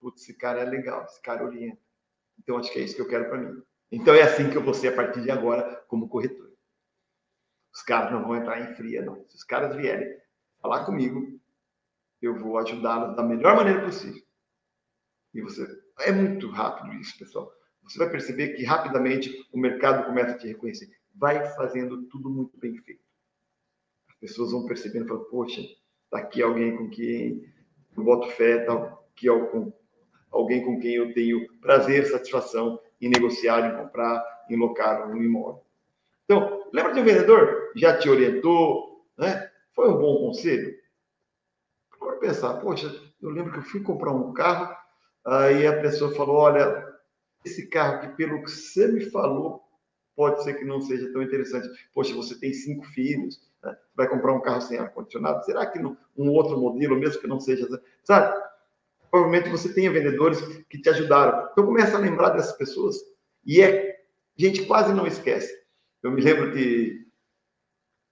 [0.00, 1.80] putz, esse cara é legal, esse cara orienta.
[2.38, 3.62] Então, acho que é isso que eu quero para mim.
[3.92, 6.45] Então, é assim que eu vou ser a partir de agora como corretor.
[7.76, 9.24] Os caras não vão entrar em fria, não.
[9.28, 10.18] Se os caras vierem
[10.60, 11.38] falar comigo,
[12.20, 14.22] eu vou ajudá-los da melhor maneira possível.
[15.34, 15.64] E você.
[16.00, 17.52] É muito rápido isso, pessoal.
[17.84, 20.90] Você vai perceber que rapidamente o mercado começa a te reconhecer.
[21.14, 23.04] Vai fazendo tudo muito bem feito.
[24.08, 25.62] As pessoas vão percebendo falam, poxa,
[26.06, 27.52] Está aqui alguém com quem
[27.96, 28.72] eu boto fé, tá
[29.12, 29.28] aqui
[30.30, 35.64] alguém com quem eu tenho prazer, satisfação em negociar, em comprar, em locar um imóvel.
[36.24, 37.65] Então, lembra de um vendedor?
[37.76, 39.50] Já te orientou, né?
[39.72, 40.74] Foi um bom conselho?
[41.92, 42.86] Agora pensar, poxa,
[43.20, 44.74] eu lembro que eu fui comprar um carro,
[45.24, 46.86] aí a pessoa falou, olha,
[47.44, 49.62] esse carro aqui, pelo que você me falou,
[50.14, 51.68] pode ser que não seja tão interessante.
[51.94, 53.76] Poxa, você tem cinco filhos, né?
[53.94, 55.44] vai comprar um carro sem ar-condicionado?
[55.44, 57.68] Será que não, um outro modelo, mesmo que não seja,
[58.02, 58.34] sabe?
[59.10, 61.48] Provavelmente você tenha vendedores que te ajudaram.
[61.52, 62.96] Então começa a lembrar dessas pessoas
[63.44, 64.00] e é
[64.36, 65.54] gente quase não esquece.
[66.02, 67.05] Eu me lembro que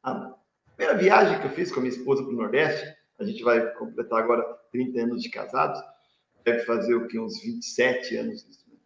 [0.05, 0.37] a
[0.77, 3.73] primeira viagem que eu fiz com a minha esposa para o Nordeste, a gente vai
[3.75, 5.81] completar agora 30 anos de casados,
[6.45, 8.45] deve fazer o que uns 27 anos.
[8.69, 8.77] Né?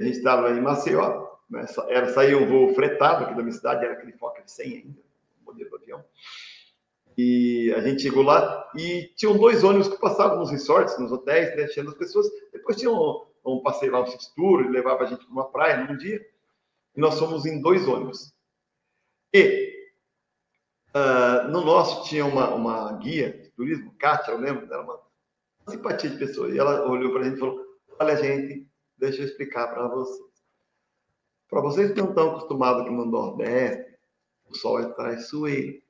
[0.00, 1.64] A gente estava em Maceió, né?
[1.88, 5.06] era sair um voo fretado aqui da minha cidade, era aquele Fokker 100 ainda
[5.46, 6.04] modelo do avião.
[7.16, 11.54] E a gente chegou lá e tinham dois ônibus que passavam nos resorts, nos hotéis,
[11.56, 12.26] deixando as pessoas.
[12.52, 15.84] Depois tinha um, um passeio lá, um city tour, levava a gente para uma praia
[15.84, 16.20] num dia.
[16.94, 18.34] E nós fomos em dois ônibus.
[19.32, 19.76] E
[20.96, 24.98] uh, no nosso tinha uma, uma guia de turismo, Kátia, eu lembro, era uma
[25.68, 26.48] simpatia de pessoa.
[26.48, 27.60] E ela olhou para a gente e falou:
[28.00, 28.66] Olha, gente,
[28.96, 30.26] deixa eu explicar para vocês.
[31.48, 33.96] Para vocês que não estão acostumados aqui no Nordeste,
[34.48, 35.80] o sol é traiçoeiro.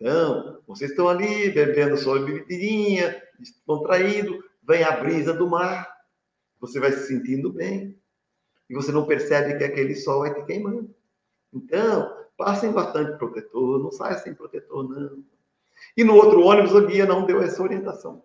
[0.00, 5.92] Então, vocês estão ali bebendo sua bebidinha, descontraído, vem a brisa do mar,
[6.60, 8.00] você vai se sentindo bem,
[8.70, 10.94] e você não percebe que aquele sol vai te queimando.
[11.52, 15.24] Então, passem bastante protetor, não saia sem protetor, não.
[15.96, 18.22] E no outro ônibus, o guia não deu essa orientação.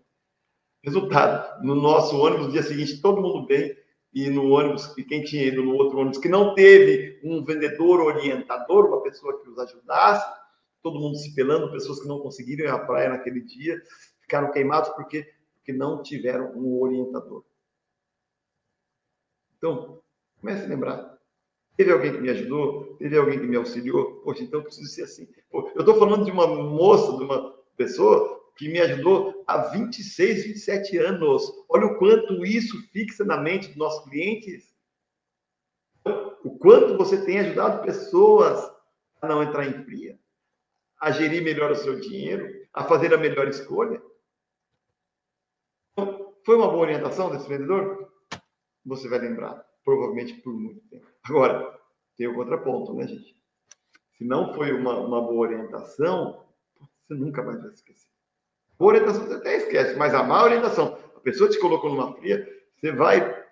[0.83, 3.75] Resultado, no nosso ônibus, no dia seguinte, todo mundo bem,
[4.13, 8.01] e no ônibus, e quem tinha ido no outro ônibus, que não teve um vendedor
[8.01, 10.25] orientador, uma pessoa que os ajudasse,
[10.83, 13.81] todo mundo se pelando, pessoas que não conseguiram ir à praia naquele dia,
[14.19, 17.43] ficaram queimados porque, porque não tiveram um orientador.
[19.57, 20.01] Então,
[20.41, 21.12] comece a lembrar.
[21.75, 22.95] Teve alguém que me ajudou?
[22.97, 24.21] Teve alguém que me auxiliou?
[24.23, 25.27] Poxa, então eu preciso ser assim.
[25.49, 30.45] Pô, eu estou falando de uma moça, de uma pessoa que me ajudou há 26,
[30.45, 31.43] 27 anos.
[31.67, 34.73] Olha o quanto isso fixa na mente dos nossos clientes.
[36.43, 38.71] O quanto você tem ajudado pessoas
[39.21, 40.19] a não entrar em fria,
[40.99, 44.01] a gerir melhor o seu dinheiro, a fazer a melhor escolha.
[45.93, 48.11] Então, foi uma boa orientação desse vendedor?
[48.85, 51.05] Você vai lembrar, provavelmente por muito tempo.
[51.23, 51.79] Agora,
[52.17, 53.35] tem o contraponto, né, gente?
[54.17, 56.45] Se não foi uma, uma boa orientação,
[57.07, 58.07] você nunca mais vai esquecer.
[58.77, 62.47] Boa orientação você até esquece, mas a má orientação, a pessoa te colocou numa fria,
[62.75, 63.43] você vai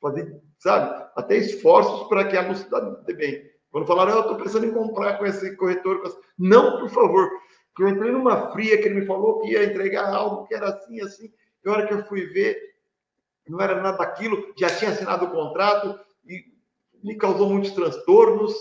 [0.00, 2.66] fazer, sabe, até esforços para que a luz
[3.04, 3.50] dê bem.
[3.70, 6.02] Quando falaram, eu estou pensando em comprar com esse corretor,
[6.38, 7.30] não, por favor,
[7.80, 11.00] eu entrei numa fria que ele me falou que ia entregar algo que era assim,
[11.00, 11.32] assim,
[11.64, 12.69] e a hora que eu fui ver,
[13.50, 16.44] não era nada daquilo, já tinha assinado o contrato e
[17.02, 18.54] me causou muitos transtornos.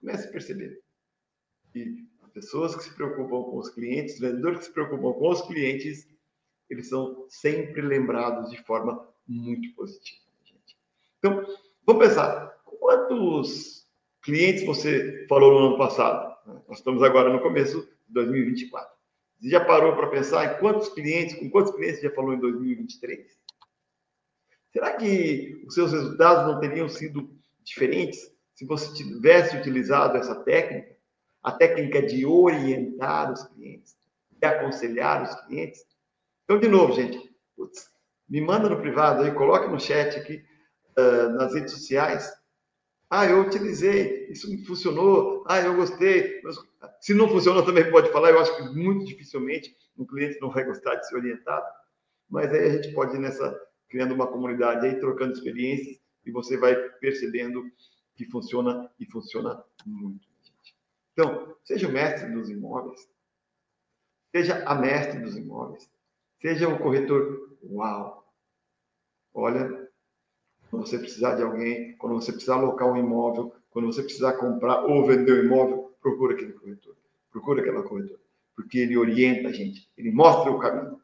[0.00, 0.82] Comece a perceber.
[1.74, 6.08] E pessoas que se preocupam com os clientes, vendedores que se preocupam com os clientes,
[6.68, 10.22] eles são sempre lembrados de forma muito positiva.
[10.44, 10.76] Gente.
[11.18, 11.44] Então,
[11.86, 13.86] vamos pensar, quantos
[14.22, 16.32] clientes você falou no ano passado?
[16.68, 19.01] Nós estamos agora no começo de 2024.
[19.42, 22.38] Você já parou para pensar em quantos clientes, com quantos clientes você já falou em
[22.38, 23.26] 2023?
[24.72, 27.28] Será que os seus resultados não teriam sido
[27.64, 30.96] diferentes se você tivesse utilizado essa técnica,
[31.42, 33.96] a técnica de orientar os clientes,
[34.30, 35.84] de aconselhar os clientes?
[36.44, 37.18] Então, de novo, gente,
[37.56, 37.90] putz,
[38.28, 40.44] me manda no privado aí, coloque no chat aqui,
[40.96, 42.32] uh, nas redes sociais.
[43.14, 46.40] Ah, eu utilizei, isso funcionou, ah, eu gostei.
[46.98, 50.64] Se não funcionou, também pode falar, eu acho que muito dificilmente um cliente não vai
[50.64, 51.66] gostar de ser orientado.
[52.30, 53.54] Mas aí a gente pode ir nessa
[53.90, 57.62] criando uma comunidade aí, trocando experiências, e você vai percebendo
[58.14, 60.26] que funciona e funciona muito.
[60.42, 60.74] Gente.
[61.12, 63.06] Então, seja o mestre dos imóveis,
[64.34, 65.86] seja a mestre dos imóveis,
[66.40, 67.58] seja o corretor.
[67.62, 68.26] Uau!
[69.34, 69.81] Olha,
[70.72, 74.86] quando você precisar de alguém, quando você precisar alocar um imóvel, quando você precisar comprar
[74.86, 76.96] ou vender um imóvel, procura aquele corretor,
[77.30, 78.18] procura aquela corretora,
[78.56, 80.98] porque ele orienta a gente, ele mostra o caminho.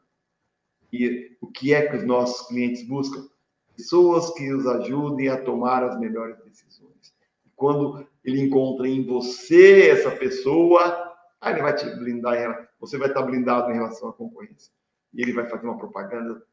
[0.91, 3.29] E o que é que os nossos clientes buscam?
[3.77, 7.13] Pessoas que os ajudem a tomar as melhores decisões.
[7.45, 13.09] E quando ele encontra em você essa pessoa, aí ele vai te blindar, você vai
[13.09, 14.73] estar blindado em relação à concorrência.
[15.13, 16.43] E ele vai fazer uma propaganda.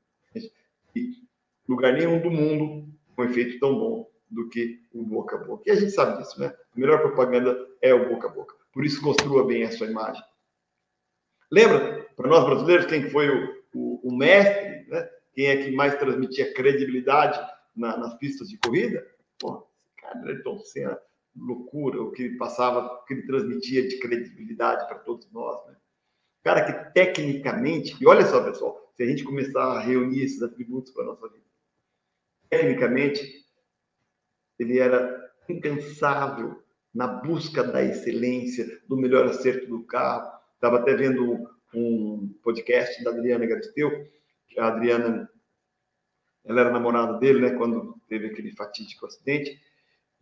[0.95, 1.15] E
[1.67, 5.63] lugar nenhum do mundo um efeito tão bom do que o boca a boca.
[5.67, 6.47] E a gente sabe disso, né?
[6.47, 8.55] A melhor propaganda é o boca a boca.
[8.73, 10.23] Por isso, construa bem a sua imagem.
[11.51, 15.09] Lembra, para nós brasileiros, quem foi o, o, o mestre, né?
[15.33, 17.39] quem é que mais transmitia credibilidade
[17.75, 19.07] na, nas pistas de corrida?
[19.39, 20.99] Pô, cara, Ayrton Senna,
[21.37, 25.77] loucura, o que ele passava, o que ele transmitia de credibilidade para todos nós, né?
[26.43, 30.93] Cara que tecnicamente, e olha só, pessoal, se a gente começar a reunir esses atributos
[30.93, 31.45] para a nossa vida,
[32.49, 33.45] tecnicamente,
[34.59, 36.63] ele era incansável
[36.95, 40.33] na busca da excelência, do melhor acerto do carro.
[40.55, 44.09] Estava até vendo um podcast da Adriana Galisteu,
[44.57, 45.31] a Adriana,
[46.45, 49.61] ela era namorada dele, né, quando teve aquele fatídico acidente,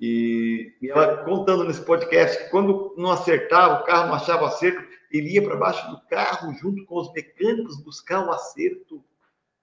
[0.00, 4.84] e, e ela contando nesse podcast que quando não acertava, o carro não achava acerto,
[5.12, 9.04] ele ia para baixo do carro junto com os mecânicos buscar o acerto.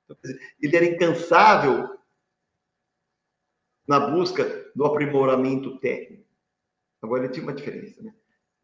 [0.05, 0.17] Então,
[0.61, 1.89] ele era incansável
[3.91, 6.23] na busca do aprimoramento técnico.
[7.01, 8.13] Agora, ele tinha uma diferença, né?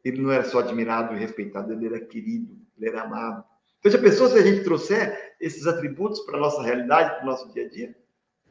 [0.06, 3.44] Ele não era só admirado e respeitado, ele era querido, ele era amado.
[3.78, 7.26] Então, já pensou se a gente trouxer esses atributos para a nossa realidade, para o
[7.26, 7.98] nosso dia a dia?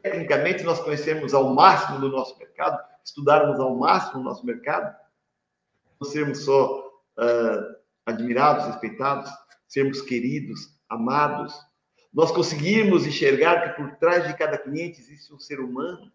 [0.03, 4.95] Tecnicamente, nós conhecermos ao máximo do nosso mercado, estudarmos ao máximo o nosso mercado,
[5.99, 9.31] não sermos só uh, admirados, respeitados,
[9.67, 11.59] sermos queridos, amados,
[12.13, 16.13] nós conseguirmos enxergar que por trás de cada cliente existe um ser humano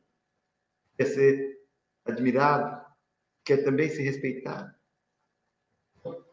[1.03, 1.59] quer ser
[2.05, 2.79] admirado,
[3.43, 4.71] quer também ser respeitado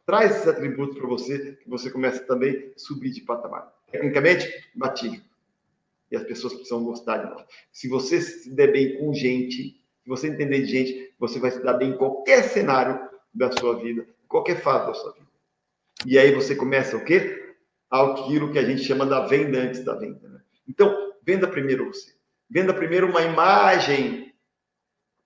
[0.08, 3.70] traz esses atributos para você, que você começa também a subir de patamar.
[3.92, 5.20] Tecnicamente, batível.
[6.10, 7.44] E as pessoas precisam gostar de nós.
[7.70, 11.62] Se você se der bem com gente, se você entender de gente, você vai se
[11.62, 12.98] dar bem em qualquer cenário
[13.34, 15.28] da sua vida, qualquer fase da sua vida.
[16.06, 17.54] E aí você começa o quê?
[17.90, 20.26] Aquilo que a gente chama da venda antes da venda.
[20.26, 20.40] Né?
[20.66, 22.14] Então, venda primeiro você.
[22.48, 24.32] Venda primeiro uma imagem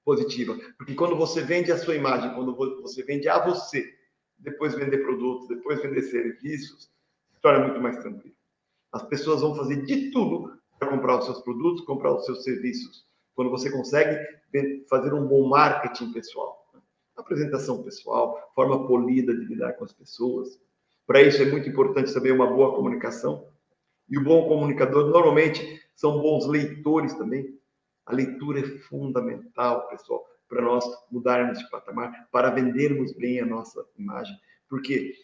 [0.05, 0.59] positiva.
[0.76, 3.92] Porque quando você vende a sua imagem, quando você vende a você,
[4.38, 6.90] depois vender produtos, depois vender serviços,
[7.32, 8.34] se torna muito mais tranquilo.
[8.92, 13.07] As pessoas vão fazer de tudo para comprar os seus produtos, comprar os seus serviços.
[13.34, 14.18] Quando você consegue
[14.88, 16.80] fazer um bom marketing pessoal, né?
[17.16, 20.61] apresentação pessoal, forma polida de lidar com as pessoas.
[21.07, 23.46] Para isso é muito importante também uma boa comunicação.
[24.09, 27.59] E o bom comunicador normalmente são bons leitores também.
[28.07, 33.86] A leitura é fundamental, pessoal para nós mudarmos de patamar, para vendermos bem a nossa
[33.98, 34.38] imagem.
[34.68, 35.14] Porque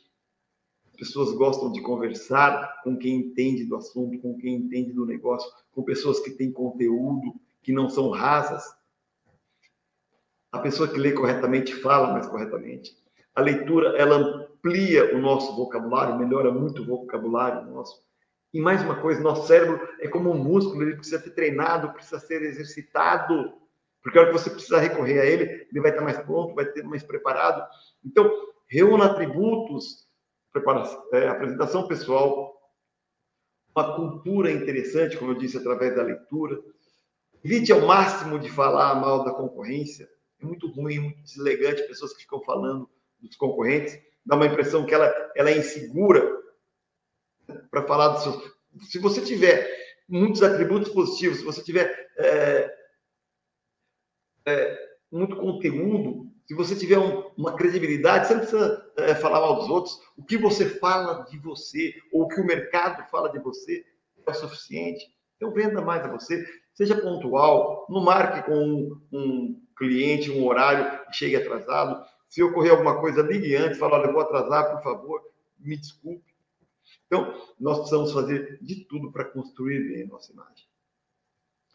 [0.87, 5.53] as pessoas gostam de conversar com quem entende do assunto, com quem entende do negócio,
[5.71, 8.65] com pessoas que têm conteúdo, que não são rasas.
[10.51, 12.97] A pessoa que lê corretamente fala mais corretamente.
[13.35, 18.03] A leitura, ela amplia o nosso vocabulário, melhora muito o vocabulário nosso.
[18.53, 22.19] E mais uma coisa, nosso cérebro é como um músculo, ele precisa ser treinado, precisa
[22.19, 23.53] ser exercitado.
[24.03, 26.65] Porque a hora que você precisar recorrer a ele, ele vai estar mais pronto, vai
[26.65, 27.63] ter mais preparado.
[28.05, 28.31] Então,
[28.67, 30.07] reúna atributos,
[31.13, 32.59] é, apresentação pessoal,
[33.77, 36.59] uma cultura interessante, como eu disse, através da leitura.
[37.45, 40.09] Evite ao máximo de falar mal da concorrência.
[40.41, 42.89] É muito ruim, muito deselegante, pessoas que ficam falando
[43.21, 43.99] dos concorrentes.
[44.25, 46.38] Dá uma impressão que ela, ela é insegura
[47.71, 48.59] para falar dos seus.
[48.91, 49.69] Se você tiver
[50.09, 52.75] muitos atributos positivos, se você tiver é,
[54.47, 54.79] é,
[55.11, 59.69] muito conteúdo, se você tiver um, uma credibilidade, você não precisa é, falar mal dos
[59.69, 60.01] outros.
[60.17, 63.85] O que você fala de você, ou o que o mercado fala de você,
[64.27, 65.07] é suficiente.
[65.37, 66.45] Então, venda mais a você,
[66.75, 72.05] seja pontual, não marque com um, um cliente um horário e chegue atrasado.
[72.29, 75.23] Se ocorrer alguma coisa, ligue antes, fala, olha, eu vou atrasar, por favor,
[75.59, 76.28] me desculpe.
[77.09, 80.69] Então, nós precisamos fazer de tudo para construir bem a nossa imagem.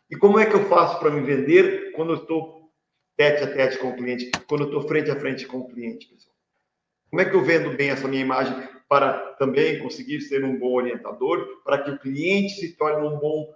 [0.09, 2.71] E como é que eu faço para me vender quando eu estou
[3.17, 6.07] tete a tete com o cliente, quando eu estou frente a frente com o cliente,
[6.07, 6.36] pessoal?
[7.09, 8.55] Como é que eu vendo bem essa minha imagem
[8.88, 13.51] para também conseguir ser um bom orientador, para que o cliente se torne um bom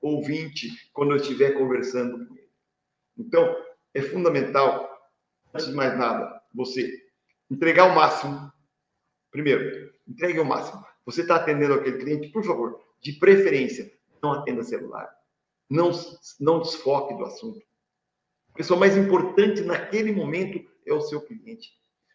[0.00, 2.50] ouvinte quando eu estiver conversando com ele?
[3.16, 3.56] Então,
[3.94, 4.88] é fundamental,
[5.54, 6.92] antes de mais nada, você
[7.48, 8.52] entregar o máximo.
[9.30, 10.84] Primeiro, entregue o máximo.
[11.10, 13.90] Você está atendendo aquele cliente, por favor, de preferência,
[14.22, 15.10] não atenda celular.
[15.68, 15.90] Não,
[16.38, 17.60] não desfoque do assunto.
[18.52, 21.70] A pessoa mais importante naquele momento é o seu cliente.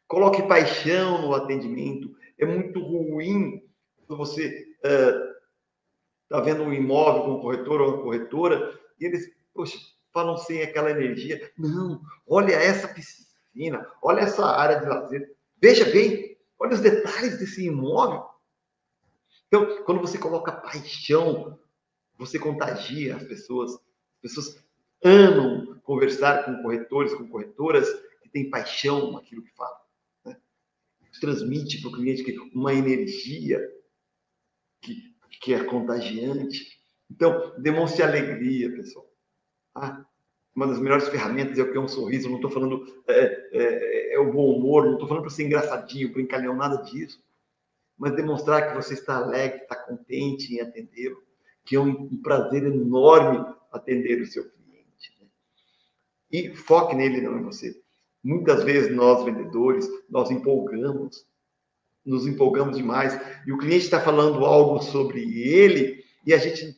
[0.07, 2.15] Coloque paixão no atendimento.
[2.37, 3.63] É muito ruim
[3.97, 9.29] quando você está uh, vendo um imóvel com um corretor ou uma corretora e eles,
[9.53, 9.77] poxa,
[10.13, 11.51] falam sem aquela energia.
[11.57, 15.35] Não, olha essa piscina, olha essa área de lazer.
[15.61, 18.34] Veja bem, olha os detalhes desse imóvel.
[19.55, 21.57] Então, quando você coloca paixão,
[22.17, 23.73] você contagia as pessoas.
[23.73, 24.65] As pessoas
[25.01, 27.89] amam conversar com corretores, com corretoras
[28.21, 29.77] que têm paixão naquilo que falam.
[30.25, 30.37] Né?
[31.21, 33.61] Transmite para o cliente uma energia
[34.81, 36.77] que, que é contagiante.
[37.09, 39.09] Então, demonstre alegria, pessoal.
[39.73, 40.05] Ah,
[40.53, 42.27] uma das melhores ferramentas é o que é um sorriso.
[42.27, 46.11] Não estou falando é, é, é, o bom humor, não estou falando para ser engraçadinho,
[46.11, 47.23] brincalhão, nada disso.
[47.97, 51.23] Mas demonstrar que você está alegre, está contente em atendê-lo,
[51.63, 55.17] que é um, prazer enorme atender o seu cliente.
[55.19, 55.27] Né?
[56.31, 57.81] E foque nele, não em você.
[58.23, 61.25] Muitas vezes nós, vendedores, nós empolgamos,
[62.05, 66.77] nos empolgamos demais, e o cliente está falando algo sobre ele, e a gente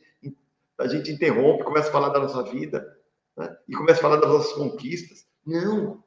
[0.78, 2.86] a gente interrompe, começa a falar da nossa vida,
[3.36, 3.56] né?
[3.68, 5.26] e começa a falar das nossas conquistas.
[5.44, 6.04] Não.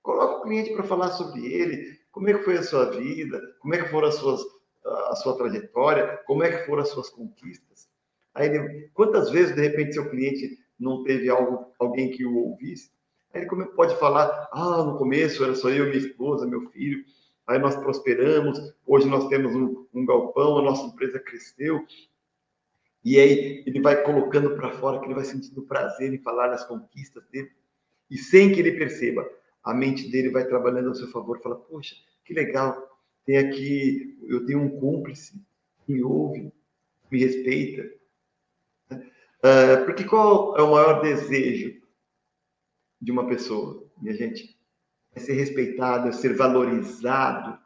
[0.00, 3.74] Coloca o cliente para falar sobre ele, como é que foi a sua vida, como
[3.74, 4.40] é que foram as suas,
[4.84, 7.88] a sua trajetória, como é que foram as suas conquistas.
[8.34, 12.90] Aí, quantas vezes, de repente, seu cliente não teve algo, alguém que o ouvisse?
[13.32, 17.02] Aí ele pode falar, ah, no começo era só eu, minha esposa, meu filho,
[17.46, 21.84] aí nós prosperamos, hoje nós temos um, um galpão, a nossa empresa cresceu,
[23.04, 26.64] e aí ele vai colocando para fora que ele vai sentindo prazer em falar das
[26.64, 27.50] conquistas dele.
[28.08, 29.28] E sem que ele perceba,
[29.64, 31.40] a mente dele vai trabalhando a seu favor.
[31.40, 31.94] Fala, poxa,
[32.24, 32.90] que legal.
[33.24, 35.40] Tem aqui, eu tenho um cúmplice
[35.86, 36.52] me ouve,
[37.10, 37.90] me respeita.
[38.90, 41.80] Uh, porque qual é o maior desejo
[43.00, 44.56] de uma pessoa, minha gente?
[45.14, 47.58] É ser respeitado, é ser valorizado.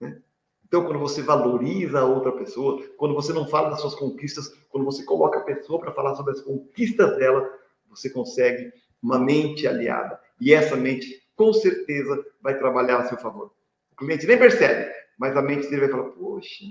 [0.00, 0.20] Né?
[0.66, 4.84] Então, quando você valoriza a outra pessoa, quando você não fala das suas conquistas, quando
[4.84, 7.48] você coloca a pessoa para falar sobre as conquistas dela,
[7.88, 8.72] você consegue
[9.02, 10.18] uma mente aliada.
[10.40, 13.54] E essa mente, com certeza, vai trabalhar a seu favor.
[13.92, 16.64] O cliente nem percebe, mas a mente dele vai falar: Poxa,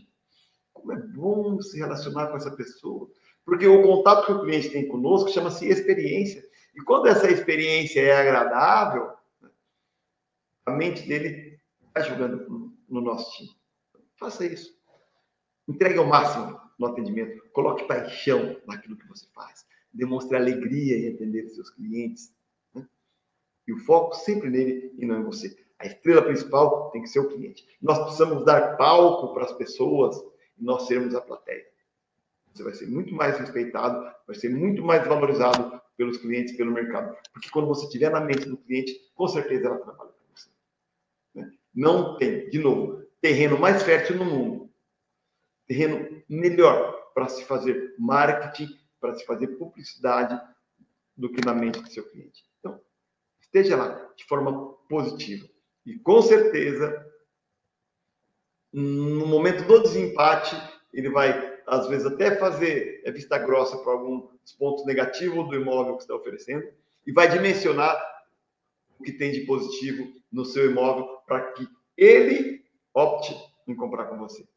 [0.74, 3.10] como é bom se relacionar com essa pessoa.
[3.46, 6.44] Porque o contato que o cliente tem conosco chama-se experiência.
[6.76, 9.10] E quando essa experiência é agradável,
[10.66, 11.58] a mente dele
[11.88, 13.50] está jogando no nosso time.
[14.20, 14.78] Faça isso.
[15.66, 17.42] Entregue ao máximo no atendimento.
[17.54, 19.66] Coloque paixão naquilo que você faz.
[19.94, 22.36] Demonstre alegria em atender os seus clientes.
[23.68, 25.56] E o foco sempre nele e não em você.
[25.80, 27.68] A estrela principal tem que ser o cliente.
[27.82, 30.18] Nós precisamos dar palco para as pessoas
[30.58, 31.66] e nós sermos a plateia.
[32.54, 37.16] Você vai ser muito mais respeitado, vai ser muito mais valorizado pelos clientes, pelo mercado.
[37.32, 40.50] Porque quando você estiver na mente do cliente, com certeza ela trabalha para você.
[41.36, 41.52] Né?
[41.76, 44.70] Não tem, de novo, terreno mais fértil no mundo,
[45.68, 50.40] terreno melhor para se fazer marketing, para se fazer publicidade
[51.16, 52.44] do que na mente do seu cliente.
[53.48, 55.48] Esteja lá de forma positiva.
[55.86, 57.06] E com certeza,
[58.74, 60.56] no momento do desempate,
[60.94, 65.96] ele vai, às vezes, até fazer é, vista grossa para alguns pontos negativos do imóvel
[65.96, 66.68] que está oferecendo
[67.06, 67.98] e vai dimensionar
[69.00, 73.36] o que tem de positivo no seu imóvel para que ele opte
[73.68, 74.48] em comprar com você.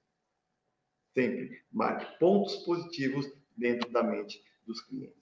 [1.15, 5.21] Sempre marque pontos positivos dentro da mente dos clientes.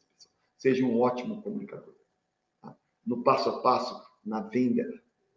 [0.56, 1.97] Seja um ótimo comunicador.
[3.08, 4.84] No passo a passo, na venda,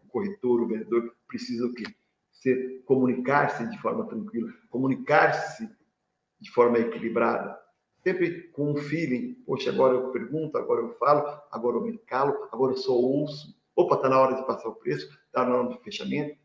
[0.03, 1.86] o corretor, o vendedor precisa o quê?
[2.30, 5.69] Ser, comunicar-se de forma tranquila, comunicar-se
[6.38, 7.57] de forma equilibrada,
[8.03, 12.49] sempre com um feeling, poxa, agora eu pergunto, agora eu falo, agora eu me calo,
[12.51, 13.55] agora eu só ouço.
[13.74, 16.38] opa, está na hora de passar o preço, está na hora do fechamento.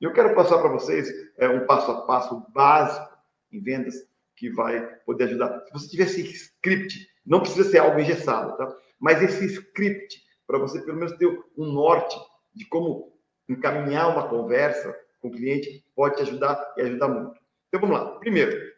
[0.00, 1.06] Eu quero passar para vocês
[1.36, 3.14] é, um passo a passo básico
[3.52, 3.94] em vendas
[4.34, 5.66] que vai poder ajudar.
[5.66, 8.74] Se você tiver esse script, não precisa ser algo engessado, tá?
[8.98, 11.26] Mas esse script, para você pelo menos ter
[11.56, 12.14] um norte
[12.52, 17.40] de como encaminhar uma conversa com o cliente, pode te ajudar e ajudar muito.
[17.68, 18.18] Então vamos lá.
[18.18, 18.70] Primeiro,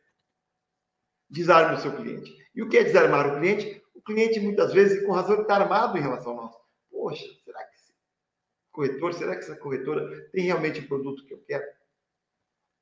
[1.28, 2.32] desarme o seu cliente.
[2.54, 3.82] E o que é desarmar o cliente?
[3.92, 6.58] O cliente, muitas vezes, com razão, está armado em relação ao nosso.
[6.92, 7.92] Poxa, será que esse
[8.70, 11.64] corretor, será que essa corretora tem realmente o produto que eu quero?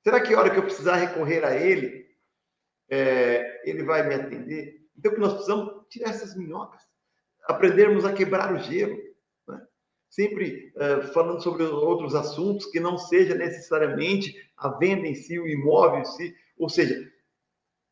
[0.02, 2.14] Será que a hora que eu precisar recorrer a ele,
[2.90, 4.86] é, ele vai me atender?
[4.98, 6.91] Então, que nós precisamos tirar essas minhocas,
[7.44, 8.96] aprendermos a quebrar o gelo,
[9.48, 9.60] né?
[10.10, 15.48] sempre é, falando sobre outros assuntos que não seja necessariamente a venda em si, o
[15.48, 17.10] imóvel em si, ou seja,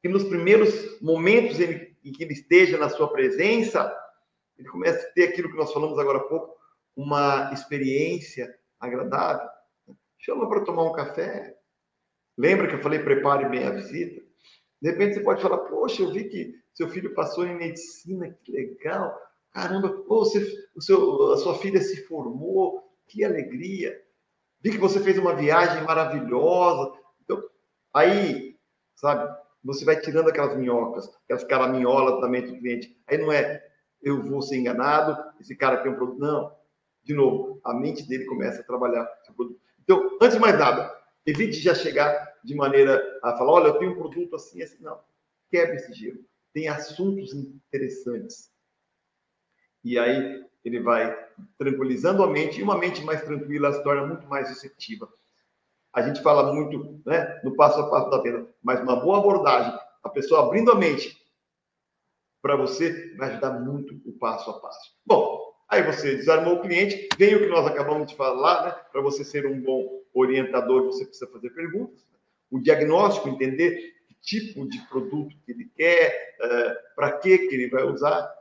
[0.02, 3.94] que nos primeiros momentos em, em que ele esteja na sua presença,
[4.58, 6.56] ele comece a ter aquilo que nós falamos agora há pouco,
[6.96, 9.48] uma experiência agradável.
[10.18, 11.56] Chama para tomar um café.
[12.36, 14.22] Lembra que eu falei prepare bem a visita?
[14.80, 18.52] De repente você pode falar, poxa, eu vi que seu filho passou em medicina, que
[18.52, 19.18] legal.
[19.52, 24.00] Caramba, você, o seu, a sua filha se formou, que alegria.
[24.60, 26.92] Vi que você fez uma viagem maravilhosa.
[27.24, 27.42] Então,
[27.92, 28.56] aí,
[28.94, 29.28] sabe,
[29.64, 32.96] você vai tirando aquelas minhocas, aquelas caraminholas da mente do cliente.
[33.06, 33.62] Aí não é
[34.02, 36.18] eu vou ser enganado, esse cara tem um produto.
[36.18, 36.54] Não.
[37.02, 39.60] De novo, a mente dele começa a trabalhar seu produto.
[39.82, 40.94] Então, antes de mais nada,
[41.26, 44.82] evite já chegar de maneira a falar: olha, eu tenho um produto assim, assim.
[44.82, 44.98] Não.
[45.50, 46.18] Quebre esse gelo.
[46.52, 48.50] Tem assuntos interessantes.
[49.84, 51.16] E aí ele vai
[51.58, 55.08] tranquilizando a mente, e uma mente mais tranquila se torna muito mais receptiva
[55.92, 59.76] a gente fala muito né, no passo a passo da venda, mas uma boa abordagem,
[60.02, 61.18] a pessoa abrindo a mente
[62.40, 64.94] para você, vai ajudar muito o passo a passo.
[65.04, 68.70] Bom, aí você desarmou o cliente, vem o que nós acabamos de falar, né?
[68.90, 72.02] Para você ser um bom orientador, você precisa fazer perguntas.
[72.50, 77.68] O diagnóstico, entender que tipo de produto que ele quer, uh, para que que ele
[77.68, 78.32] vai usar.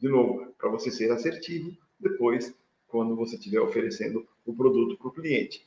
[0.00, 2.54] De novo, para você ser assertivo, depois,
[2.88, 5.66] quando você estiver oferecendo o produto para o cliente.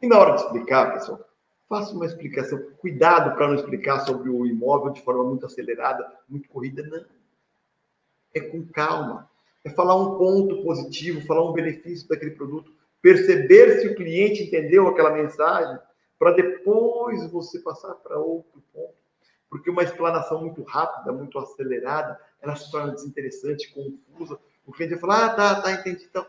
[0.00, 1.20] E na hora de explicar, pessoal,
[1.68, 2.58] faça uma explicação.
[2.78, 6.82] Cuidado para não explicar sobre o imóvel de forma muito acelerada, muito corrida.
[6.82, 7.04] Não.
[8.34, 9.30] É com calma.
[9.62, 14.88] É falar um ponto positivo, falar um benefício daquele produto, perceber se o cliente entendeu
[14.88, 15.78] aquela mensagem,
[16.18, 18.94] para depois você passar para outro ponto.
[19.50, 24.38] Porque uma explanação muito rápida, muito acelerada, ela se torna desinteressante, confusa.
[24.66, 26.04] O cliente vai falar, ah, tá, tá, entendi.
[26.04, 26.26] Então,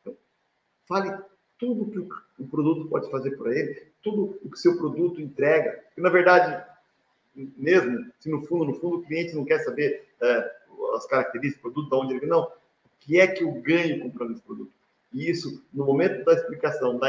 [0.00, 0.16] então
[0.86, 1.16] fale
[1.58, 5.84] tudo que o produto pode fazer para ele, tudo o que seu produto entrega.
[5.96, 6.64] E, na verdade,
[7.34, 10.52] mesmo se no fundo, no fundo, o cliente não quer saber é,
[10.94, 12.52] as características do produto, de onde ele não, o
[13.00, 14.72] que é que eu ganho comprando esse produto?
[15.12, 17.08] E isso, no momento da explicação, da,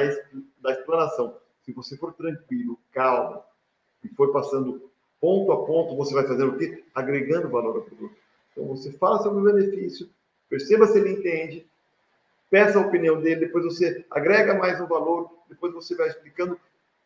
[0.61, 3.43] da explanação, se você for tranquilo, calmo,
[4.03, 4.90] e for passando
[5.21, 6.83] ponto a ponto, você vai fazer o quê?
[6.95, 8.15] Agregando valor ao produto.
[8.51, 10.09] Então, você fala sobre o benefício,
[10.49, 11.65] perceba se ele entende,
[12.49, 16.59] peça a opinião dele, depois você agrega mais um valor, depois você vai explicando.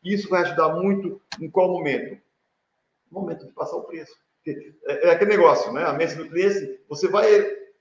[0.03, 2.20] Isso vai ajudar muito em qual momento?
[3.11, 4.16] No momento de passar o preço.
[4.47, 5.84] É, é aquele negócio, né?
[5.84, 7.28] A mente do cliente, você vai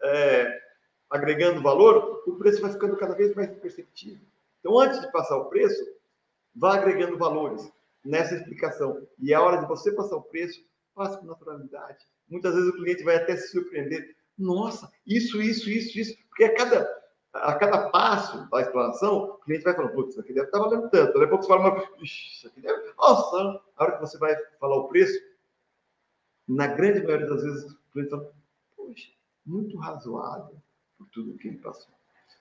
[0.02, 0.60] é,
[1.08, 4.26] agregando valor, o preço vai ficando cada vez mais imperceptível.
[4.60, 5.82] Então, antes de passar o preço,
[6.54, 7.70] vá agregando valores
[8.04, 9.06] nessa explicação.
[9.18, 12.04] E é a hora de você passar o preço, faça com naturalidade.
[12.28, 14.16] Muitas vezes o cliente vai até se surpreender.
[14.36, 16.16] Nossa, isso, isso, isso, isso.
[16.28, 20.32] Porque a cada a cada passo da explanação, o cliente vai falando, putz, isso aqui
[20.32, 21.18] deve estar valendo tanto.
[21.18, 22.92] Depois você fala, isso aqui deve.
[22.96, 25.18] Nossa, a hora que você vai falar o preço,
[26.46, 28.32] na grande maioria das vezes, o cliente fala,
[28.76, 29.10] poxa,
[29.44, 30.54] muito razoável
[30.96, 31.92] por tudo que ele passou.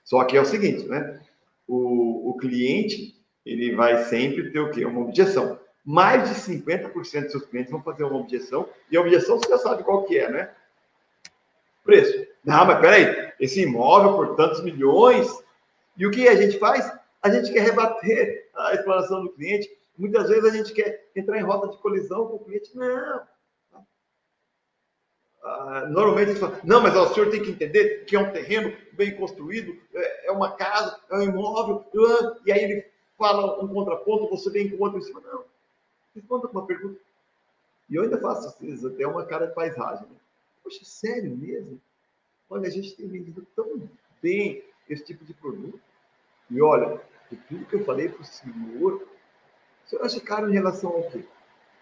[0.04, 1.26] Só que é o seguinte, né?
[1.68, 4.86] O, o cliente, ele vai sempre ter o quê?
[4.86, 5.60] Uma objeção.
[5.86, 9.58] Mais de 50% dos seus clientes vão fazer uma objeção, e a objeção você já
[9.58, 10.54] sabe qual que é, né?
[11.84, 12.26] Preço.
[12.44, 15.28] Não, mas peraí, esse imóvel por tantos milhões.
[15.98, 16.90] E o que a gente faz?
[17.22, 19.70] A gente quer rebater a exploração do cliente.
[19.98, 22.76] Muitas vezes a gente quer entrar em rota de colisão com o cliente.
[22.76, 23.22] Não.
[25.44, 28.20] Ah, normalmente a gente fala, não, mas ó, o senhor tem que entender que é
[28.20, 31.84] um terreno bem construído, é, é uma casa, é um imóvel,
[32.46, 32.93] e aí ele
[33.24, 35.22] fala um contraponto, você vem com outro em cima.
[35.22, 35.46] Não.
[36.14, 37.00] Responda uma pergunta.
[37.90, 40.06] E eu ainda faço às vezes até uma cara de paisagem.
[40.08, 40.18] Né?
[40.62, 41.80] Poxa, sério mesmo?
[42.50, 43.90] Olha, a gente tem vendido tão
[44.22, 45.80] bem esse tipo de produto.
[46.52, 47.02] E olha,
[47.48, 49.08] tudo que eu falei para o senhor,
[49.86, 51.24] o senhor acha caro em relação ao quê?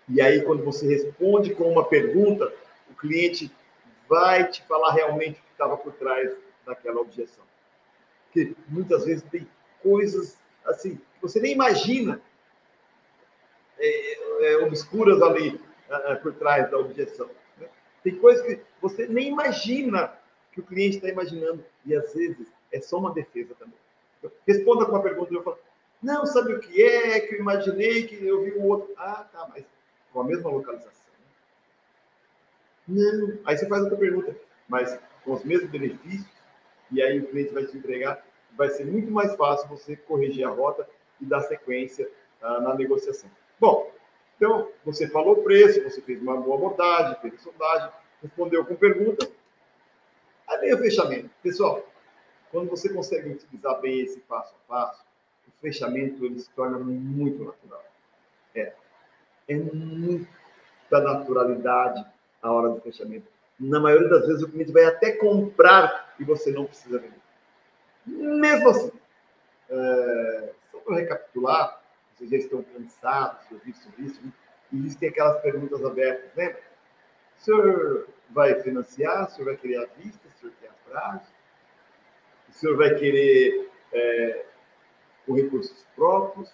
[0.07, 2.53] E aí, quando você responde com uma pergunta,
[2.89, 3.51] o cliente
[4.07, 6.31] vai te falar realmente o que estava por trás
[6.65, 7.43] daquela objeção.
[8.31, 9.47] que muitas vezes tem
[9.81, 12.21] coisas assim você nem imagina
[13.77, 15.59] é, é, obscuras ali
[15.89, 17.29] é, por trás da objeção.
[17.57, 17.67] Né?
[18.03, 20.17] Tem coisas que você nem imagina
[20.51, 23.75] que o cliente está imaginando e às vezes é só uma defesa também.
[24.47, 25.57] Responda com uma pergunta eu falo,
[26.01, 28.93] não, sabe o que é, que eu imaginei, que eu vi o outro.
[28.97, 29.65] Ah, tá, mas
[30.11, 31.01] com a mesma localização.
[32.87, 33.37] Não.
[33.45, 34.35] Aí você faz outra pergunta,
[34.67, 36.27] mas com os mesmos benefícios,
[36.91, 38.25] e aí o cliente vai te entregar,
[38.57, 40.87] vai ser muito mais fácil você corrigir a rota
[41.19, 42.09] e dar sequência
[42.41, 43.29] ah, na negociação.
[43.59, 43.91] Bom,
[44.35, 47.89] então você falou o preço, você fez uma boa abordagem, fez sondagem,
[48.21, 49.29] respondeu com pergunta.
[50.47, 51.29] Aí vem o fechamento.
[51.43, 51.87] Pessoal,
[52.51, 55.03] quando você consegue utilizar bem esse passo a passo,
[55.47, 57.85] o fechamento ele se torna muito natural.
[58.55, 58.73] É,
[59.47, 60.27] é muita
[60.89, 62.05] naturalidade
[62.41, 63.27] a hora do fechamento.
[63.59, 67.20] Na maioria das vezes, o cliente vai até comprar e você não precisa vender.
[68.11, 68.91] Mesmo assim,
[69.69, 71.83] é, só para recapitular,
[72.13, 74.31] vocês já estão cansados de ouvir sobre isso, né?
[74.73, 76.55] existem aquelas perguntas abertas, né?
[77.37, 79.27] O senhor vai financiar?
[79.27, 80.27] O senhor vai querer a vista?
[80.27, 81.31] O senhor quer a prazo?
[82.49, 84.45] O senhor vai querer é,
[85.25, 86.53] com recursos próprios?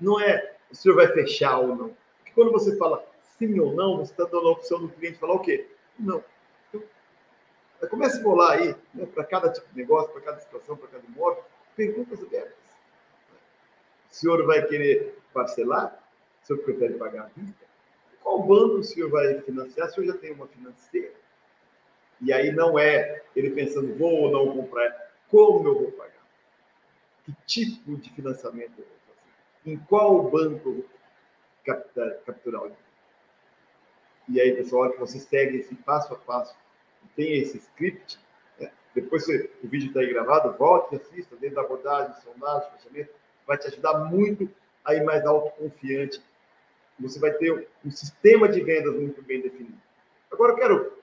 [0.00, 1.96] Não é o senhor vai fechar ou não.
[2.18, 3.04] Porque quando você fala
[3.38, 5.66] sim ou não, você está dando a opção do cliente falar o quê?
[5.98, 6.22] Não.
[7.86, 11.06] Comece a bolar aí, né, para cada tipo de negócio, para cada situação, para cada
[11.06, 11.44] imóvel,
[11.76, 12.56] perguntas abertas.
[14.10, 16.02] O senhor vai querer parcelar?
[16.42, 17.66] O senhor prefere pagar à vista?
[18.22, 19.88] Qual banco o senhor vai financiar?
[19.88, 21.14] O senhor já tem uma financeira?
[22.20, 26.26] E aí não é ele pensando, vou ou não comprar, como eu vou pagar?
[27.24, 29.72] Que tipo de financiamento eu vou fazer?
[29.72, 30.84] Em qual banco
[32.24, 32.88] capturar o dinheiro?
[34.28, 36.56] E aí, pessoal, que você segue esse passo a passo,
[37.14, 38.18] tem esse script,
[38.58, 38.70] né?
[38.94, 43.10] depois você, o vídeo está aí gravado, volte e assista, dentro da abordagem, sondagem, fechamento,
[43.46, 44.48] vai te ajudar muito
[44.84, 46.22] a ir mais autoconfiante.
[47.00, 49.78] Você vai ter um sistema de vendas muito bem definido.
[50.30, 50.98] Agora eu quero,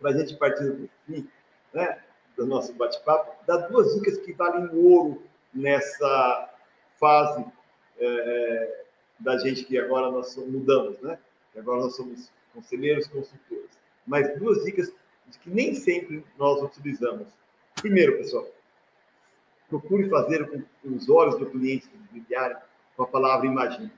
[0.00, 1.28] para a gente partir do fim,
[1.72, 2.02] né,
[2.36, 5.22] do nosso bate-papo, dar duas dicas que valem ouro
[5.52, 6.50] nessa
[6.98, 7.44] fase
[7.98, 8.84] é,
[9.18, 11.18] da gente que agora nós mudamos, né?
[11.52, 13.78] Que agora nós somos conselheiros, consultores.
[14.06, 14.92] Mas duas dicas
[15.36, 17.28] que nem sempre nós utilizamos.
[17.74, 18.46] Primeiro, pessoal,
[19.68, 22.56] procure fazer com os olhos do cliente brilharem
[22.96, 23.92] com a palavra imagine.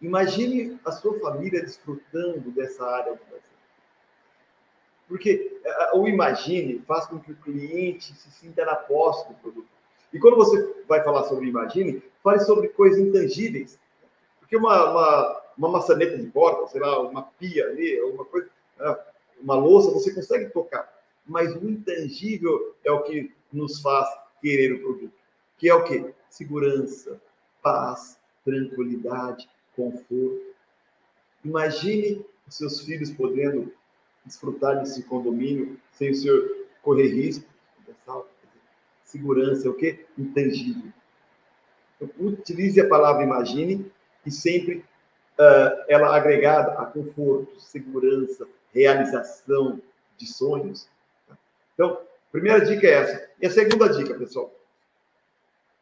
[0.00, 3.52] Imagine a sua família desfrutando dessa área do Brasil.
[5.08, 9.68] Porque eh, o imagine faz com que o cliente se sinta na posse do produto.
[10.12, 13.78] E quando você vai falar sobre imagine, fale sobre coisas intangíveis.
[14.40, 18.48] Porque uma, uma uma maçaneta de porta, sei lá, uma pia ali, alguma coisa,
[18.78, 18.96] né,
[19.40, 20.90] uma louça, você consegue tocar.
[21.26, 24.08] Mas o intangível é o que nos faz
[24.40, 25.14] querer o produto.
[25.58, 26.12] Que é o quê?
[26.28, 27.20] Segurança,
[27.62, 30.52] paz, tranquilidade, conforto.
[31.44, 33.72] Imagine os seus filhos podendo
[34.24, 37.50] desfrutar desse condomínio sem o senhor correr risco.
[39.04, 40.06] Segurança é o quê?
[40.16, 40.90] Intangível.
[42.00, 43.92] Então, utilize a palavra imagine
[44.24, 44.78] e sempre
[45.38, 49.80] uh, ela agregada a conforto, segurança, realização
[50.16, 50.88] de sonhos.
[51.74, 52.00] Então,
[52.30, 53.30] primeira dica é essa.
[53.40, 54.52] E a segunda dica, pessoal,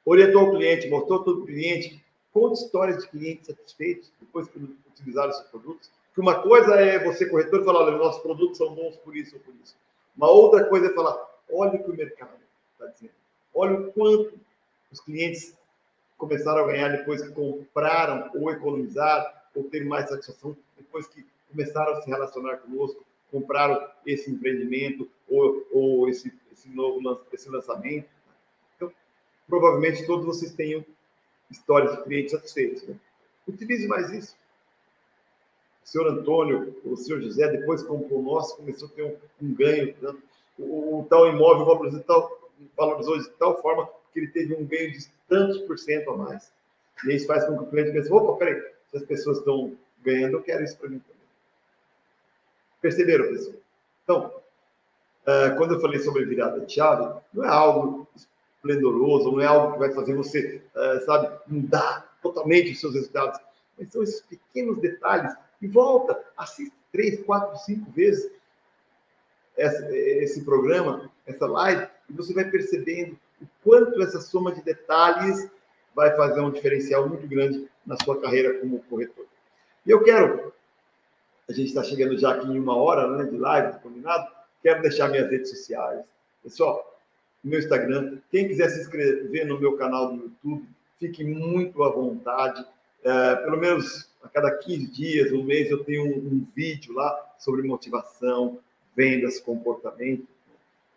[0.04, 5.32] orientou o cliente, mostrou todo o cliente, conte histórias de clientes satisfeitos depois que utilizaram
[5.32, 5.90] seus produtos.
[6.14, 9.40] Que uma coisa é você, corretor, falar, olha, nossos produtos são bons por isso ou
[9.42, 9.76] por isso.
[10.16, 11.16] Uma outra coisa é falar,
[11.52, 12.32] olha o que o mercado
[12.72, 13.14] está dizendo.
[13.54, 14.38] Olha o quanto
[14.90, 15.54] os clientes
[16.18, 21.92] começaram a ganhar depois que compraram ou economizaram ou ter mais satisfação depois que começaram
[21.92, 28.08] a se relacionar conosco, compraram esse empreendimento ou, ou esse, esse novo esse lançamento.
[28.76, 28.92] Então,
[29.48, 30.84] provavelmente todos vocês tenham
[31.50, 32.82] histórias de clientes satisfeitos.
[32.84, 32.96] Né?
[33.46, 34.36] Utilize mais isso.
[35.84, 39.54] O senhor Antônio, o senhor José, depois comprou o nosso, começou a ter um, um
[39.54, 39.94] ganho.
[40.00, 40.14] Né?
[40.58, 44.92] O, o, tal imóvel valorizou, tal, valorizou de tal forma que ele teve um ganho
[44.92, 46.52] de tantos por cento a mais.
[47.04, 50.34] E isso faz com que o cliente pense, opa, peraí, se as pessoas estão ganhando,
[50.34, 51.19] eu quero isso para mim também.
[52.80, 53.56] Perceberam, pessoal?
[54.04, 54.34] Então,
[55.22, 58.08] uh, quando eu falei sobre virada de chave, não é algo
[58.56, 63.40] esplendoroso, não é algo que vai fazer você, uh, sabe, mudar totalmente os seus resultados.
[63.78, 65.32] Mas são esses pequenos detalhes.
[65.60, 68.30] E volta, assiste três, quatro, cinco vezes
[69.56, 75.50] esse programa, essa live, e você vai percebendo o quanto essa soma de detalhes
[75.94, 79.26] vai fazer um diferencial muito grande na sua carreira como corretor.
[79.84, 80.52] E eu quero,
[81.50, 84.30] a gente está chegando já aqui em uma hora né, de live, combinado,
[84.62, 86.00] quero deixar minhas redes sociais.
[86.44, 86.96] Pessoal,
[87.42, 88.18] meu Instagram.
[88.30, 90.68] Quem quiser se inscrever no meu canal do YouTube,
[91.00, 92.64] fique muito à vontade.
[93.02, 97.34] É, pelo menos a cada 15 dias, um mês, eu tenho um, um vídeo lá
[97.36, 98.60] sobre motivação,
[98.94, 100.28] vendas, comportamento.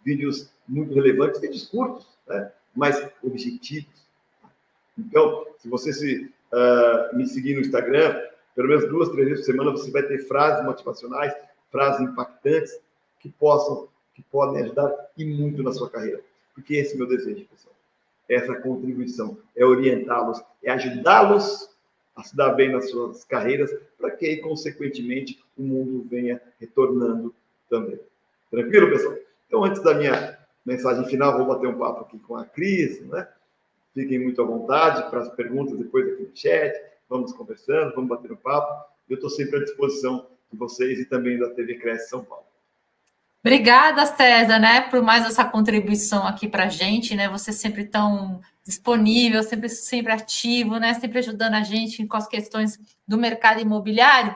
[0.06, 2.52] Vídeos muito relevantes, vídeos curtos, né?
[2.76, 4.04] mas objetivos.
[5.00, 8.22] Então, se você se, uh, me seguir no Instagram,
[8.56, 11.34] pelo menos duas, três vezes por semana, você vai ter frases motivacionais,
[11.72, 12.80] frases impactantes
[13.20, 16.22] que possam, que podem ajudar e muito na sua carreira.
[16.54, 17.76] Porque esse é o meu desejo, pessoal.
[18.30, 21.70] Essa contribuição é orientá-los, é ajudá-los
[22.16, 27.34] a se dar bem nas suas carreiras, para que, consequentemente, o mundo venha retornando
[27.70, 28.00] também.
[28.52, 29.16] Tranquilo, pessoal?
[29.48, 33.28] Então, antes da minha mensagem final, vou bater um papo aqui com a Cris, né?
[33.94, 36.74] Fiquem muito à vontade para as perguntas depois aqui no chat.
[37.10, 38.92] Vamos conversando, vamos bater um papo.
[39.10, 42.46] Eu estou sempre à disposição de vocês e também da TV Cresce São Paulo.
[43.46, 47.28] Obrigada, César, né, por mais essa contribuição aqui para a gente, né?
[47.28, 50.94] Você sempre tão disponível, sempre, sempre ativo, né?
[50.94, 54.34] Sempre ajudando a gente com as questões do mercado imobiliário.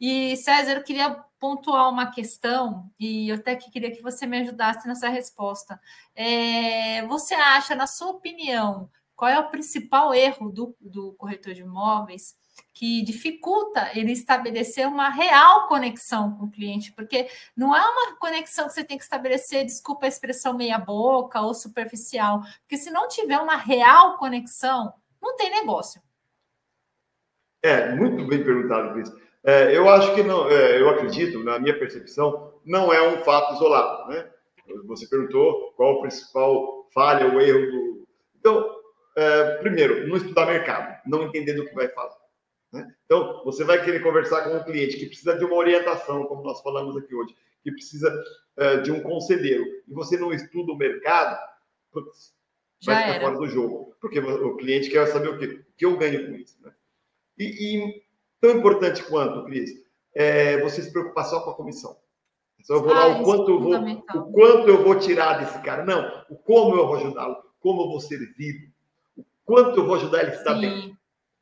[0.00, 4.40] E, César, eu queria pontuar uma questão, e eu até que queria que você me
[4.40, 5.80] ajudasse nessa resposta.
[6.14, 11.62] É, você acha, na sua opinião, qual é o principal erro do, do corretor de
[11.62, 12.36] imóveis
[12.72, 18.68] que dificulta ele estabelecer uma real conexão com o cliente, porque não é uma conexão
[18.68, 23.08] que você tem que estabelecer, desculpa a expressão meia boca ou superficial, porque se não
[23.08, 26.00] tiver uma real conexão, não tem negócio.
[27.60, 29.12] É, muito bem perguntado, Cris.
[29.42, 33.54] É, eu acho que não, é, eu acredito, na minha percepção, não é um fato
[33.54, 34.30] isolado, né?
[34.86, 38.08] Você perguntou qual o principal falha, o erro do.
[38.38, 38.77] Então,
[39.18, 42.18] é, primeiro, não estudar mercado, não entender do que vai fazer.
[42.72, 42.94] Né?
[43.04, 46.60] Então, você vai querer conversar com um cliente que precisa de uma orientação, como nós
[46.62, 48.14] falamos aqui hoje, que precisa
[48.56, 51.36] uh, de um conselheiro, e você não estuda o mercado,
[51.90, 52.32] putz,
[52.84, 53.24] vai Já ficar era.
[53.24, 53.96] fora do jogo.
[54.00, 55.46] Porque o cliente quer saber o quê?
[55.46, 56.56] O que eu ganho com isso.
[56.62, 56.72] Né?
[57.36, 58.02] E, e
[58.40, 59.72] tão importante quanto, Cris,
[60.14, 61.96] é você se preocupar só com a comissão.
[62.62, 65.60] Só eu vou ah, lá o quanto eu vou, o quanto eu vou tirar desse
[65.62, 65.84] cara.
[65.84, 68.77] Não, o como eu vou ajudá-lo, como eu vou servir, o
[69.48, 70.94] quanto eu vou ajudar ele a estar bem.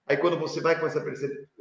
[0.07, 1.04] Aí quando você vai com essa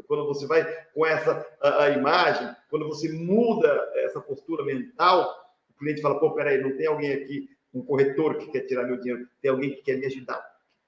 [0.08, 5.28] quando você vai com essa a, a, imagem, quando você muda essa postura mental,
[5.68, 8.98] o cliente fala: pô, peraí, não tem alguém aqui, um corretor que quer tirar meu
[8.98, 10.39] dinheiro, tem alguém que quer me ajudar.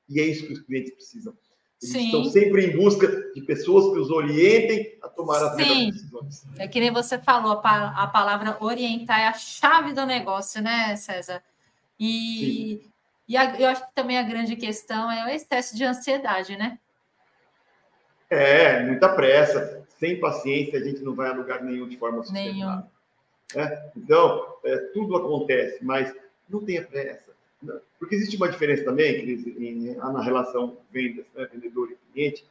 [0.07, 1.33] E é isso que os clientes precisam.
[1.81, 2.05] Eles Sim.
[2.05, 6.43] estão sempre em busca de pessoas que os orientem a tomar as melhores decisões.
[6.59, 11.43] É que nem você falou, a palavra orientar é a chave do negócio, né, César?
[11.99, 12.81] E,
[13.27, 16.79] e a, eu acho que também a grande questão é o excesso de ansiedade, né?
[18.29, 22.85] É, muita pressa, sem paciência, a gente não vai a lugar nenhum de forma sustentável.
[23.55, 23.89] É?
[23.95, 26.13] Então, é, tudo acontece, mas
[26.49, 27.27] não tenha pressa.
[27.99, 32.45] Porque existe uma diferença também, Cris, na relação vendas, né, vendedor e cliente,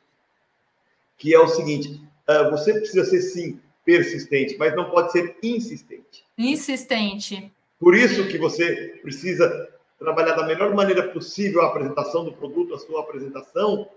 [1.16, 6.24] que é o seguinte: uh, você precisa ser, sim, persistente, mas não pode ser insistente.
[6.36, 7.52] Insistente.
[7.78, 9.68] Por isso que você precisa
[9.99, 13.88] trabalhar da melhor maneira possível a apresentação do produto, a sua apresentação,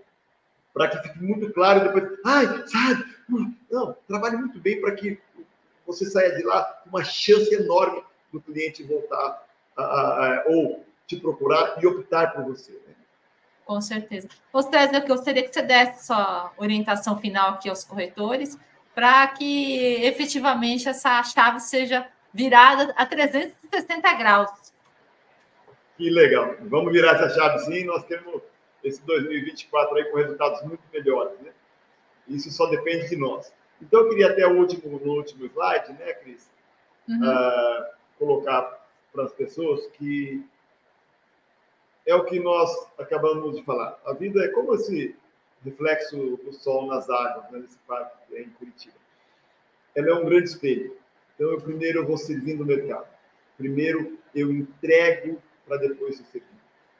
[0.72, 3.04] para que fique muito claro depois, ai, sabe?
[3.70, 5.20] Não, trabalhe muito bem para que
[5.86, 9.44] você saia de lá com uma chance enorme do cliente voltar
[9.76, 12.70] a, a, a, ou te procurar e optar por você.
[12.72, 12.94] Né?
[13.64, 14.28] Com certeza.
[14.70, 18.58] César, eu gostaria que você desse sua orientação final aqui aos corretores
[18.94, 24.69] para que efetivamente essa chave seja virada a 360 graus.
[26.00, 26.56] Que legal.
[26.62, 27.84] Vamos virar essa chave sim.
[27.84, 28.40] Nós temos
[28.82, 31.52] esse 2024 aí com resultados muito melhores, né?
[32.26, 33.52] Isso só depende de nós.
[33.82, 36.50] Então, eu queria até o último, no último slide, né, Cris,
[37.06, 37.20] uhum.
[37.20, 37.84] uh,
[38.18, 40.42] colocar para as pessoas que
[42.06, 44.00] é o que nós acabamos de falar.
[44.06, 45.14] A vida é como esse
[45.62, 48.96] reflexo do sol nas águas, né, nesse parque em Curitiba.
[49.94, 50.96] Ela é um grande espelho.
[51.34, 53.06] Então, eu primeiro eu vou servindo o mercado.
[53.58, 55.38] Primeiro eu entrego
[55.70, 56.50] para depois ser servido.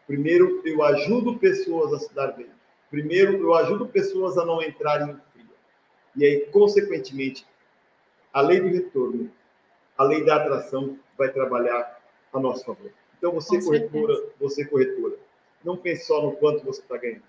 [0.07, 2.47] Primeiro, eu ajudo pessoas a se dar bem.
[2.89, 5.55] Primeiro, eu ajudo pessoas a não entrarem em fria.
[6.17, 7.45] E aí, consequentemente,
[8.33, 9.29] a lei do retorno,
[9.99, 12.01] a lei da atração vai trabalhar
[12.33, 12.93] a nosso favor.
[13.19, 15.17] Então, você corretora, você corretora,
[15.65, 17.25] não pense só no quanto você está ganhando.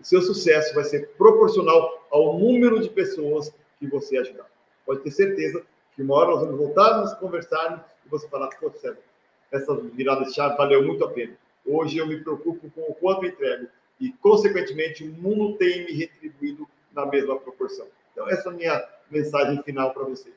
[0.00, 4.46] O seu sucesso vai ser proporcional ao número de pessoas que você ajudar.
[4.86, 8.48] Pode ter certeza que uma hora nós vamos voltar a nos conversar e você falar,
[8.60, 8.98] pô, César,
[9.52, 11.34] essa virada de chave valeu muito a pena.
[11.64, 13.68] Hoje eu me preocupo com o quanto entrego
[14.00, 17.86] e, consequentemente, o mundo tem me retribuído na mesma proporção.
[18.12, 20.34] Então, essa é a minha mensagem final para vocês.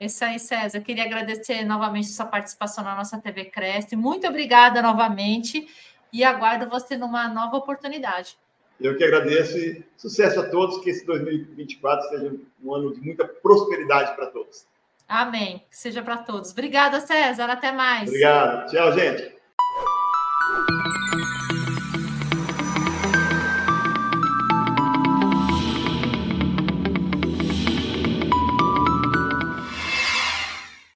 [0.00, 0.78] Isso aí, César.
[0.78, 3.96] Eu queria agradecer novamente sua participação na nossa TV Crest.
[3.96, 5.66] Muito obrigada novamente
[6.12, 8.38] e aguardo você numa nova oportunidade.
[8.80, 10.78] Eu que agradeço e sucesso a todos.
[10.84, 14.66] Que esse 2024 seja um ano de muita prosperidade para todos.
[15.08, 15.64] Amém.
[15.70, 16.50] Que seja para todos.
[16.52, 17.48] Obrigada, César.
[17.48, 18.08] Até mais.
[18.08, 18.70] Obrigado.
[18.70, 19.38] Tchau, gente.